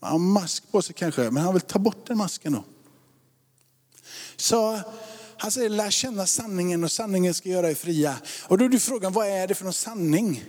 Man 0.00 0.10
har 0.10 0.18
mask 0.18 0.70
på 0.70 0.82
sig 0.82 0.94
kanske, 0.94 1.30
men 1.30 1.42
han 1.42 1.52
vill 1.52 1.62
ta 1.62 1.78
bort 1.78 2.06
den 2.06 2.18
masken 2.18 2.52
då. 2.52 2.64
Så 4.36 4.80
han 5.42 5.50
säger 5.50 5.68
lär 5.68 5.90
känna 5.90 6.26
sanningen 6.26 6.84
och 6.84 6.92
sanningen 6.92 7.34
ska 7.34 7.48
göra 7.48 7.70
er 7.70 7.74
fria. 7.74 8.16
Och 8.48 8.58
då 8.58 8.64
är 8.64 8.68
du 8.68 8.78
frågan, 8.78 9.12
vad 9.12 9.26
är 9.26 9.46
det 9.46 9.54
för 9.54 9.64
någon 9.64 9.72
sanning? 9.72 10.44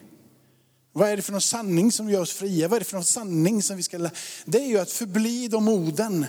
Vad 0.91 1.09
är 1.09 1.15
det 1.15 1.21
för 1.21 1.31
någon 1.31 1.41
sanning 1.41 1.91
som 1.91 2.09
gör 2.09 2.21
oss 2.21 2.33
fria? 2.33 2.67
Vad 2.67 2.75
är 2.75 2.79
det 2.79 2.85
för 2.85 2.95
någon 2.95 3.03
sanning 3.03 3.61
som 3.61 3.77
vi 3.77 3.83
ska 3.83 3.97
lära? 3.97 4.11
Det 4.45 4.57
är 4.57 4.67
ju 4.67 4.77
att 4.77 4.91
förbli 4.91 5.47
de 5.47 5.67
orden 5.67 6.25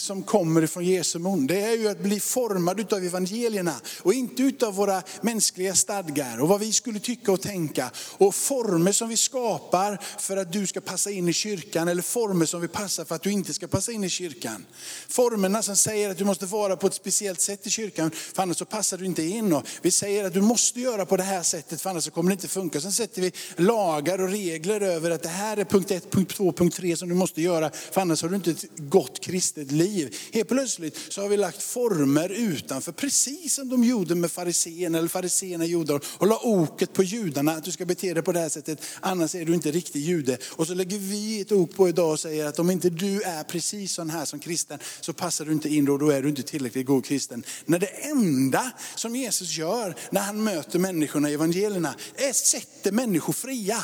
som 0.00 0.22
kommer 0.22 0.66
från 0.66 0.84
Jesu 0.84 1.18
mun. 1.18 1.46
Det 1.46 1.60
är 1.60 1.76
ju 1.76 1.88
att 1.88 1.98
bli 1.98 2.20
formad 2.20 2.92
av 2.92 3.04
evangelierna 3.04 3.74
och 4.02 4.14
inte 4.14 4.42
utav 4.42 4.74
våra 4.74 5.02
mänskliga 5.20 5.74
stadgar 5.74 6.40
och 6.40 6.48
vad 6.48 6.60
vi 6.60 6.72
skulle 6.72 7.00
tycka 7.00 7.32
och 7.32 7.40
tänka. 7.40 7.90
Och 7.96 8.34
former 8.34 8.92
som 8.92 9.08
vi 9.08 9.16
skapar 9.16 9.98
för 10.18 10.36
att 10.36 10.52
du 10.52 10.66
ska 10.66 10.80
passa 10.80 11.10
in 11.10 11.28
i 11.28 11.32
kyrkan 11.32 11.88
eller 11.88 12.02
former 12.02 12.46
som 12.46 12.60
vi 12.60 12.68
passar 12.68 13.04
för 13.04 13.14
att 13.14 13.22
du 13.22 13.32
inte 13.32 13.54
ska 13.54 13.66
passa 13.66 13.92
in 13.92 14.04
i 14.04 14.08
kyrkan. 14.08 14.66
Formerna 15.08 15.62
som 15.62 15.76
säger 15.76 16.10
att 16.10 16.18
du 16.18 16.24
måste 16.24 16.46
vara 16.46 16.76
på 16.76 16.86
ett 16.86 16.94
speciellt 16.94 17.40
sätt 17.40 17.66
i 17.66 17.70
kyrkan 17.70 18.10
för 18.10 18.42
annars 18.42 18.56
så 18.56 18.64
passar 18.64 18.98
du 18.98 19.04
inte 19.04 19.22
in. 19.22 19.52
Och 19.52 19.66
vi 19.82 19.90
säger 19.90 20.24
att 20.24 20.34
du 20.34 20.40
måste 20.40 20.80
göra 20.80 21.06
på 21.06 21.16
det 21.16 21.22
här 21.22 21.42
sättet 21.42 21.80
för 21.80 21.90
annars 21.90 22.04
så 22.04 22.10
kommer 22.10 22.30
det 22.30 22.34
inte 22.34 22.48
funka. 22.48 22.80
Sen 22.80 22.92
sätter 22.92 23.22
vi 23.22 23.32
lagar 23.56 24.20
och 24.20 24.28
regler 24.28 24.80
över 24.80 25.10
att 25.10 25.22
det 25.22 25.28
här 25.28 25.56
är 25.56 25.64
punkt 25.64 25.90
1, 25.90 26.10
punkt 26.10 26.34
2, 26.36 26.52
punkt 26.52 26.76
3 26.76 26.96
som 26.96 27.08
du 27.08 27.14
måste 27.14 27.42
göra 27.42 27.70
för 27.70 28.00
annars 28.00 28.22
har 28.22 28.28
du 28.28 28.36
inte 28.36 28.50
ett 28.50 28.64
gott 28.76 29.20
kristet 29.20 29.72
liv 29.72 29.87
liv. 29.88 30.16
Helt 30.32 30.48
plötsligt 30.48 30.98
så 31.08 31.22
har 31.22 31.28
vi 31.28 31.36
lagt 31.36 31.62
former 31.62 32.28
utanför, 32.28 32.92
precis 32.92 33.54
som 33.54 33.68
de 33.68 33.84
gjorde 33.84 34.14
med 34.14 34.32
fariséerna, 34.32 34.98
eller 34.98 35.08
fariséerna 35.08 35.64
gjorde 35.64 36.00
och 36.04 36.26
la 36.26 36.40
oket 36.42 36.92
på 36.92 37.02
judarna, 37.02 37.52
att 37.52 37.64
du 37.64 37.72
ska 37.72 37.84
bete 37.84 38.14
dig 38.14 38.22
på 38.22 38.32
det 38.32 38.40
här 38.40 38.48
sättet, 38.48 38.82
annars 39.00 39.34
är 39.34 39.44
du 39.44 39.54
inte 39.54 39.70
riktig 39.70 40.00
jude. 40.00 40.38
Och 40.50 40.66
så 40.66 40.74
lägger 40.74 40.98
vi 40.98 41.40
ett 41.40 41.52
ok 41.52 41.76
på 41.76 41.88
idag 41.88 42.10
och 42.10 42.20
säger 42.20 42.46
att 42.46 42.58
om 42.58 42.70
inte 42.70 42.90
du 42.90 43.22
är 43.22 43.44
precis 43.44 43.92
sån 43.92 44.10
här 44.10 44.24
som 44.24 44.38
kristen 44.38 44.78
så 45.00 45.12
passar 45.12 45.44
du 45.44 45.52
inte 45.52 45.68
in 45.68 45.84
då, 45.84 45.98
då 45.98 46.10
är 46.10 46.22
du 46.22 46.28
inte 46.28 46.42
tillräckligt 46.42 46.86
god 46.86 47.04
kristen. 47.04 47.44
När 47.64 47.78
det 47.78 47.86
enda 47.86 48.70
som 48.96 49.16
Jesus 49.16 49.56
gör 49.56 49.96
när 50.10 50.20
han 50.20 50.44
möter 50.44 50.78
människorna 50.78 51.30
i 51.30 51.34
evangelierna 51.34 51.94
är 52.14 52.30
att 52.30 52.36
sätta 52.36 52.92
människor 52.92 53.32
fria. 53.32 53.82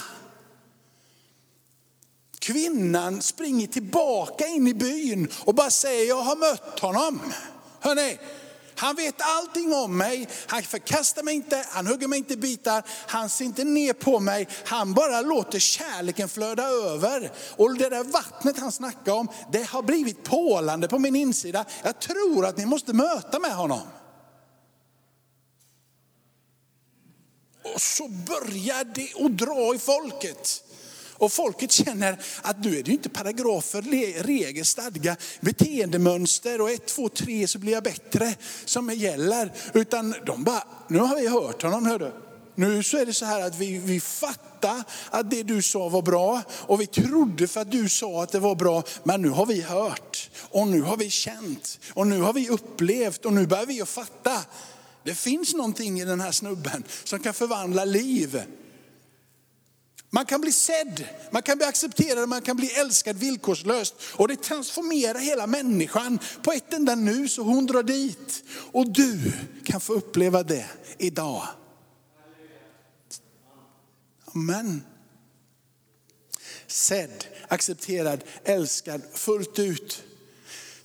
Kvinnan 2.45 3.23
springer 3.23 3.67
tillbaka 3.67 4.47
in 4.47 4.69
i 4.69 4.75
byn 4.75 5.29
och 5.45 5.55
bara 5.55 5.71
säger, 5.71 6.09
jag 6.09 6.23
har 6.23 6.37
mött 6.37 6.81
honom. 6.81 7.21
Hörrni, 7.81 8.19
han 8.75 8.97
vet 8.97 9.15
allting 9.19 9.73
om 9.75 9.97
mig, 9.97 10.29
han 10.47 10.63
förkastar 10.63 11.23
mig 11.23 11.35
inte, 11.35 11.65
han 11.69 11.87
hugger 11.87 12.09
mig 12.09 12.19
inte 12.19 12.35
i 12.35 12.37
bitar, 12.37 12.83
han 13.07 13.29
ser 13.29 13.45
inte 13.45 13.65
ner 13.65 13.93
på 13.93 14.21
mig, 14.21 14.49
han 14.65 14.95
bara 14.95 15.21
låter 15.21 15.59
kärleken 15.59 16.29
flöda 16.29 16.63
över. 16.63 17.33
Och 17.57 17.79
det 17.79 17.89
där 17.89 18.05
vattnet 18.05 18.59
han 18.59 18.73
snackar 18.73 19.13
om, 19.13 19.29
det 19.53 19.63
har 19.63 19.83
blivit 19.83 20.25
pålande 20.25 20.89
på 20.89 20.99
min 20.99 21.17
insida. 21.17 21.65
Jag 21.83 22.01
tror 22.01 22.47
att 22.47 22.57
ni 22.57 22.67
måste 22.67 22.93
möta 22.93 23.39
med 23.39 23.55
honom. 23.55 23.83
Och 27.75 27.83
så 27.83 28.09
börjar 28.09 28.85
det 28.85 29.25
att 29.25 29.39
dra 29.39 29.75
i 29.75 29.79
folket. 29.79 30.65
Och 31.17 31.33
folket 31.33 31.73
känner 31.73 32.19
att 32.43 32.65
nu 32.65 32.79
är 32.79 32.83
det 32.83 32.93
inte 32.93 33.09
paragrafer, 33.09 33.83
regler, 34.23 34.65
stadga, 34.65 35.17
beteendemönster 35.41 36.61
och 36.61 36.71
ett, 36.71 36.87
två, 36.87 37.09
tre 37.09 37.49
så 37.49 37.59
blir 37.59 37.73
jag 37.73 37.83
bättre 37.83 38.35
som 38.65 38.91
gäller. 38.91 39.53
Utan 39.75 40.15
de 40.27 40.45
bara, 40.45 40.63
nu 40.89 40.99
har 40.99 41.17
vi 41.17 41.29
hört 41.29 41.63
honom 41.63 41.87
hördu. 41.87 42.11
Nu 42.55 42.83
så 42.83 42.97
är 42.97 43.07
det 43.07 43.15
så 43.15 43.25
här 43.25 43.41
att 43.41 43.59
vi, 43.59 43.79
vi 43.79 44.01
fattar 44.01 44.83
att 45.11 45.31
det 45.31 45.43
du 45.43 45.63
sa 45.63 45.89
var 45.89 46.03
bra 46.03 46.43
och 46.51 46.81
vi 46.81 46.87
trodde 46.87 47.49
för 47.49 47.61
att 47.61 47.71
du 47.71 47.89
sa 47.89 48.23
att 48.23 48.33
det 48.33 48.39
var 48.39 48.55
bra. 48.55 48.83
Men 49.05 49.23
nu 49.23 49.29
har 49.29 49.47
vi 49.47 49.61
hört 49.61 50.31
och 50.41 50.67
nu 50.67 50.83
har 50.83 50.97
vi 50.97 51.11
känt 51.11 51.81
och 51.95 52.07
nu 52.07 52.21
har 52.21 52.33
vi 52.33 52.49
upplevt 52.49 53.25
och 53.25 53.33
nu 53.33 53.47
börjar 53.47 53.67
vi 53.67 53.83
att 53.83 53.89
fatta. 53.89 54.41
Det 55.03 55.15
finns 55.15 55.55
någonting 55.55 56.01
i 56.01 56.05
den 56.05 56.21
här 56.21 56.33
snubben 56.33 56.85
som 57.05 57.19
kan 57.19 57.35
förvandla 57.35 57.85
liv. 57.85 58.43
Man 60.15 60.27
kan 60.27 60.41
bli 60.41 60.53
sedd, 60.53 61.09
man 61.31 61.43
kan 61.43 61.57
bli 61.59 61.67
accepterad, 61.67 62.29
man 62.29 62.43
kan 62.43 62.57
bli 62.57 62.71
älskad 62.71 63.17
villkorslöst. 63.17 63.95
Och 64.13 64.29
det 64.29 64.37
transformerar 64.37 65.19
hela 65.19 65.47
människan 65.47 66.19
på 66.43 66.53
ett 66.53 66.73
enda 66.73 66.95
nu 66.95 67.29
så 67.29 67.43
hon 67.43 67.67
drar 67.67 67.83
dit. 67.83 68.45
Och 68.73 68.93
du 68.93 69.33
kan 69.65 69.81
få 69.81 69.93
uppleva 69.93 70.43
det 70.43 70.67
idag. 70.99 71.49
Amen. 74.35 74.83
Sedd, 76.67 77.25
accepterad, 77.49 78.25
älskad 78.45 79.03
fullt 79.13 79.59
ut. 79.59 80.03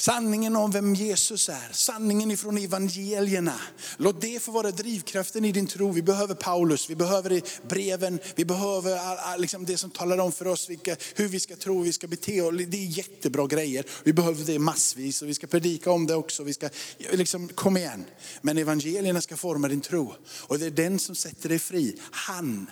Sanningen 0.01 0.55
om 0.55 0.71
vem 0.71 0.95
Jesus 0.95 1.49
är, 1.49 1.69
sanningen 1.71 2.31
ifrån 2.31 2.57
evangelierna. 2.57 3.59
Låt 3.97 4.21
det 4.21 4.41
få 4.41 4.51
vara 4.51 4.71
drivkraften 4.71 5.45
i 5.45 5.51
din 5.51 5.67
tro. 5.67 5.91
Vi 5.91 6.01
behöver 6.01 6.35
Paulus, 6.35 6.89
vi 6.89 6.95
behöver 6.95 7.41
breven, 7.67 8.19
vi 8.35 8.45
behöver 8.45 9.37
liksom 9.37 9.65
det 9.65 9.77
som 9.77 9.89
talar 9.89 10.17
om 10.17 10.31
för 10.31 10.47
oss 10.47 10.69
vilka, 10.69 10.95
hur 11.15 11.27
vi 11.27 11.39
ska 11.39 11.55
tro, 11.55 11.77
hur 11.77 11.83
vi 11.83 11.93
ska 11.93 12.07
bete 12.07 12.41
oss. 12.41 12.55
Det 12.67 12.77
är 12.77 12.97
jättebra 12.97 13.47
grejer. 13.47 13.85
Vi 14.03 14.13
behöver 14.13 14.45
det 14.45 14.59
massvis 14.59 15.21
och 15.21 15.29
vi 15.29 15.33
ska 15.33 15.47
predika 15.47 15.91
om 15.91 16.07
det 16.07 16.15
också. 16.15 16.43
Vi 16.43 16.53
ska, 16.53 16.69
liksom, 17.11 17.47
kom 17.47 17.77
igen. 17.77 18.05
Men 18.41 18.57
evangelierna 18.57 19.21
ska 19.21 19.37
forma 19.37 19.67
din 19.67 19.81
tro. 19.81 20.13
Och 20.41 20.59
det 20.59 20.65
är 20.65 20.71
den 20.71 20.99
som 20.99 21.15
sätter 21.15 21.49
dig 21.49 21.59
fri. 21.59 21.99
Han 22.11 22.71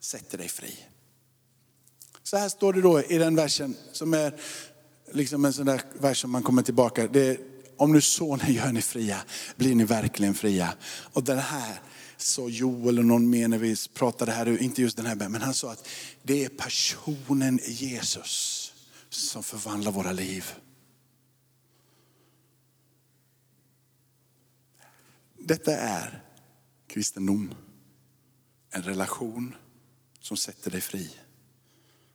sätter 0.00 0.38
dig 0.38 0.48
fri. 0.48 0.74
Så 2.22 2.36
här 2.36 2.48
står 2.48 2.72
det 2.72 2.80
då 2.80 3.02
i 3.02 3.18
den 3.18 3.36
versen 3.36 3.76
som 3.92 4.14
är 4.14 4.40
liksom 5.14 5.44
en 5.44 5.52
sån 5.52 5.66
där 5.66 5.82
vers 6.00 6.20
som 6.20 6.30
man 6.30 6.42
kommer 6.42 6.62
tillbaka. 6.62 7.08
Det 7.08 7.40
om 7.76 7.92
nu 7.92 8.00
sonen 8.00 8.52
gör 8.52 8.72
ni 8.72 8.82
fria, 8.82 9.24
blir 9.56 9.74
ni 9.74 9.84
verkligen 9.84 10.34
fria. 10.34 10.74
Och 11.12 11.24
den 11.24 11.38
här 11.38 11.80
sa 12.16 12.48
Joel 12.48 12.98
och 12.98 13.04
någon 13.04 13.30
mer 13.30 13.48
när 13.48 13.58
vi 13.58 13.76
pratade 13.94 14.32
här, 14.32 14.62
inte 14.62 14.82
just 14.82 14.96
den 14.96 15.06
här 15.06 15.28
men 15.28 15.42
han 15.42 15.54
sa 15.54 15.72
att 15.72 15.88
det 16.22 16.44
är 16.44 16.48
personen 16.48 17.60
Jesus 17.64 18.72
som 19.08 19.42
förvandlar 19.42 19.92
våra 19.92 20.12
liv. 20.12 20.44
Detta 25.38 25.76
är 25.76 26.22
kristendom. 26.86 27.54
En 28.70 28.82
relation 28.82 29.54
som 30.20 30.36
sätter 30.36 30.70
dig 30.70 30.80
fri. 30.80 31.10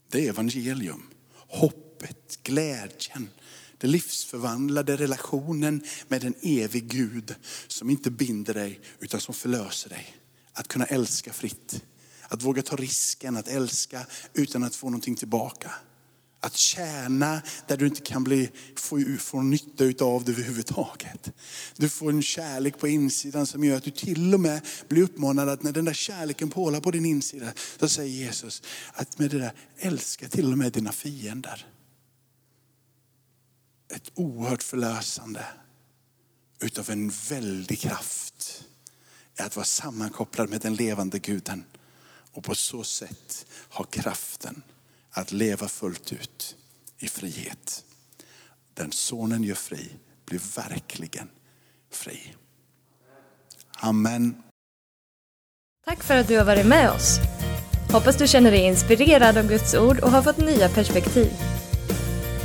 Det 0.10 0.26
är 0.26 0.30
evangelium. 0.30 1.10
Hopp 1.48 1.89
hoppet, 2.00 2.40
glädjen, 2.44 3.30
den 3.78 3.92
livsförvandlade 3.92 4.96
relationen 4.96 5.84
med 6.08 6.24
en 6.24 6.34
evig 6.42 6.88
Gud 6.88 7.36
som 7.68 7.90
inte 7.90 8.12
binder 8.12 8.54
dig 8.54 8.80
utan 9.00 9.22
som 9.22 9.34
förlöser 9.34 9.90
dig. 9.90 10.16
Att 10.54 10.68
kunna 10.68 10.86
älska 10.86 11.34
fritt, 11.34 11.84
att 12.28 12.44
våga 12.44 12.62
ta 12.62 12.76
risken 12.76 13.38
att 13.38 13.48
älska 13.48 14.06
utan 14.34 14.64
att 14.64 14.76
få 14.76 14.88
någonting 14.88 15.16
tillbaka. 15.16 15.72
Att 16.42 16.56
tjäna 16.56 17.42
där 17.68 17.78
du 17.78 17.88
inte 17.88 18.02
kan 18.02 18.24
bli, 18.24 18.50
få, 18.76 19.00
få 19.20 19.42
nytta 19.42 20.06
av 20.06 20.24
det 20.26 20.32
överhuvudtaget. 20.32 21.32
Du 21.78 21.90
får 21.90 22.10
en 22.10 22.22
kärlek 22.22 22.80
på 22.80 22.88
insidan 22.88 23.46
som 23.46 23.64
gör 23.64 23.78
att 23.78 23.84
du 23.84 23.92
till 23.92 24.34
och 24.34 24.40
med 24.40 24.62
blir 24.88 25.04
uppmanad 25.04 25.50
att 25.50 25.64
när 25.64 25.72
den 25.72 25.86
där 25.86 25.94
kärleken 25.94 26.50
pålar 26.50 26.80
på 26.80 26.92
din 26.92 27.06
insida, 27.06 27.54
så 27.80 27.88
säger 27.88 28.26
Jesus 28.26 28.64
att 28.94 29.20
med 29.20 29.30
det 29.30 29.40
där 29.40 29.54
älska 29.78 30.28
till 30.28 30.52
och 30.52 30.58
med 30.58 30.72
dina 30.72 30.92
fiender. 30.92 31.66
Ett 33.90 34.12
oerhört 34.16 34.64
förlösande 34.64 35.46
utav 36.60 36.90
en 36.90 37.12
väldig 37.30 37.80
kraft 37.80 38.66
är 39.36 39.46
att 39.46 39.56
vara 39.56 39.66
sammankopplad 39.66 40.50
med 40.50 40.62
den 40.62 40.76
levande 40.76 41.20
guden 41.20 41.64
och 42.32 42.44
på 42.44 42.56
så 42.56 42.84
sätt 42.84 43.46
ha 43.70 43.84
kraften 43.84 44.62
att 45.12 45.32
leva 45.32 45.68
fullt 45.68 46.14
ut 46.14 46.56
i 46.98 47.08
frihet. 47.08 47.84
Den 48.74 48.92
sonen 48.92 49.44
gör 49.44 49.56
fri 49.56 49.90
blir 50.26 50.42
verkligen 50.56 51.30
fri. 51.92 52.36
Amen. 53.78 54.44
Tack 55.86 56.04
för 56.04 56.16
att 56.16 56.28
du 56.28 56.38
har 56.38 56.46
varit 56.46 56.66
med 56.66 56.92
oss. 56.92 57.20
Hoppas 57.92 58.18
du 58.18 58.28
känner 58.28 58.52
dig 58.52 58.60
inspirerad 58.60 59.38
av 59.38 59.48
Guds 59.48 59.74
ord 59.74 60.00
och 60.00 60.12
har 60.12 60.22
fått 60.22 60.38
nya 60.38 60.70
perspektiv. 60.70 61.32